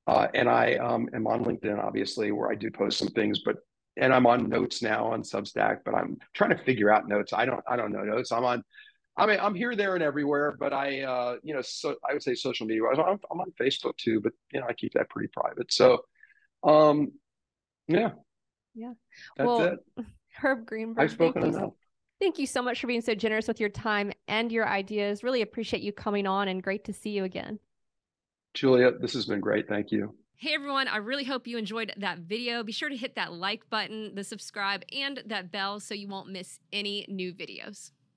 [0.07, 3.57] Uh, and I um, am on LinkedIn, obviously, where I do post some things, but
[3.97, 7.33] and I'm on notes now on Substack, but I'm trying to figure out notes.
[7.33, 8.31] I don't I don't know notes.
[8.31, 8.63] I'm on
[9.17, 12.23] I mean I'm here, there, and everywhere, but I uh, you know so I would
[12.23, 12.83] say social media.
[12.85, 15.73] I'm, I'm on Facebook too, but you know I keep that pretty private.
[15.73, 16.03] So
[16.63, 17.11] um
[17.87, 18.11] yeah.
[18.75, 18.93] Yeah.
[19.37, 19.79] That's well, it.
[20.33, 21.03] Herb Greenberg.
[21.03, 21.73] I've spoken enough.
[22.19, 25.23] Thank you so much for being so generous with your time and your ideas.
[25.23, 27.59] Really appreciate you coming on and great to see you again.
[28.53, 29.67] Julia, this has been great.
[29.67, 30.15] Thank you.
[30.39, 32.63] Hey everyone, I really hope you enjoyed that video.
[32.63, 36.29] Be sure to hit that like button, the subscribe, and that bell so you won't
[36.29, 37.91] miss any new videos.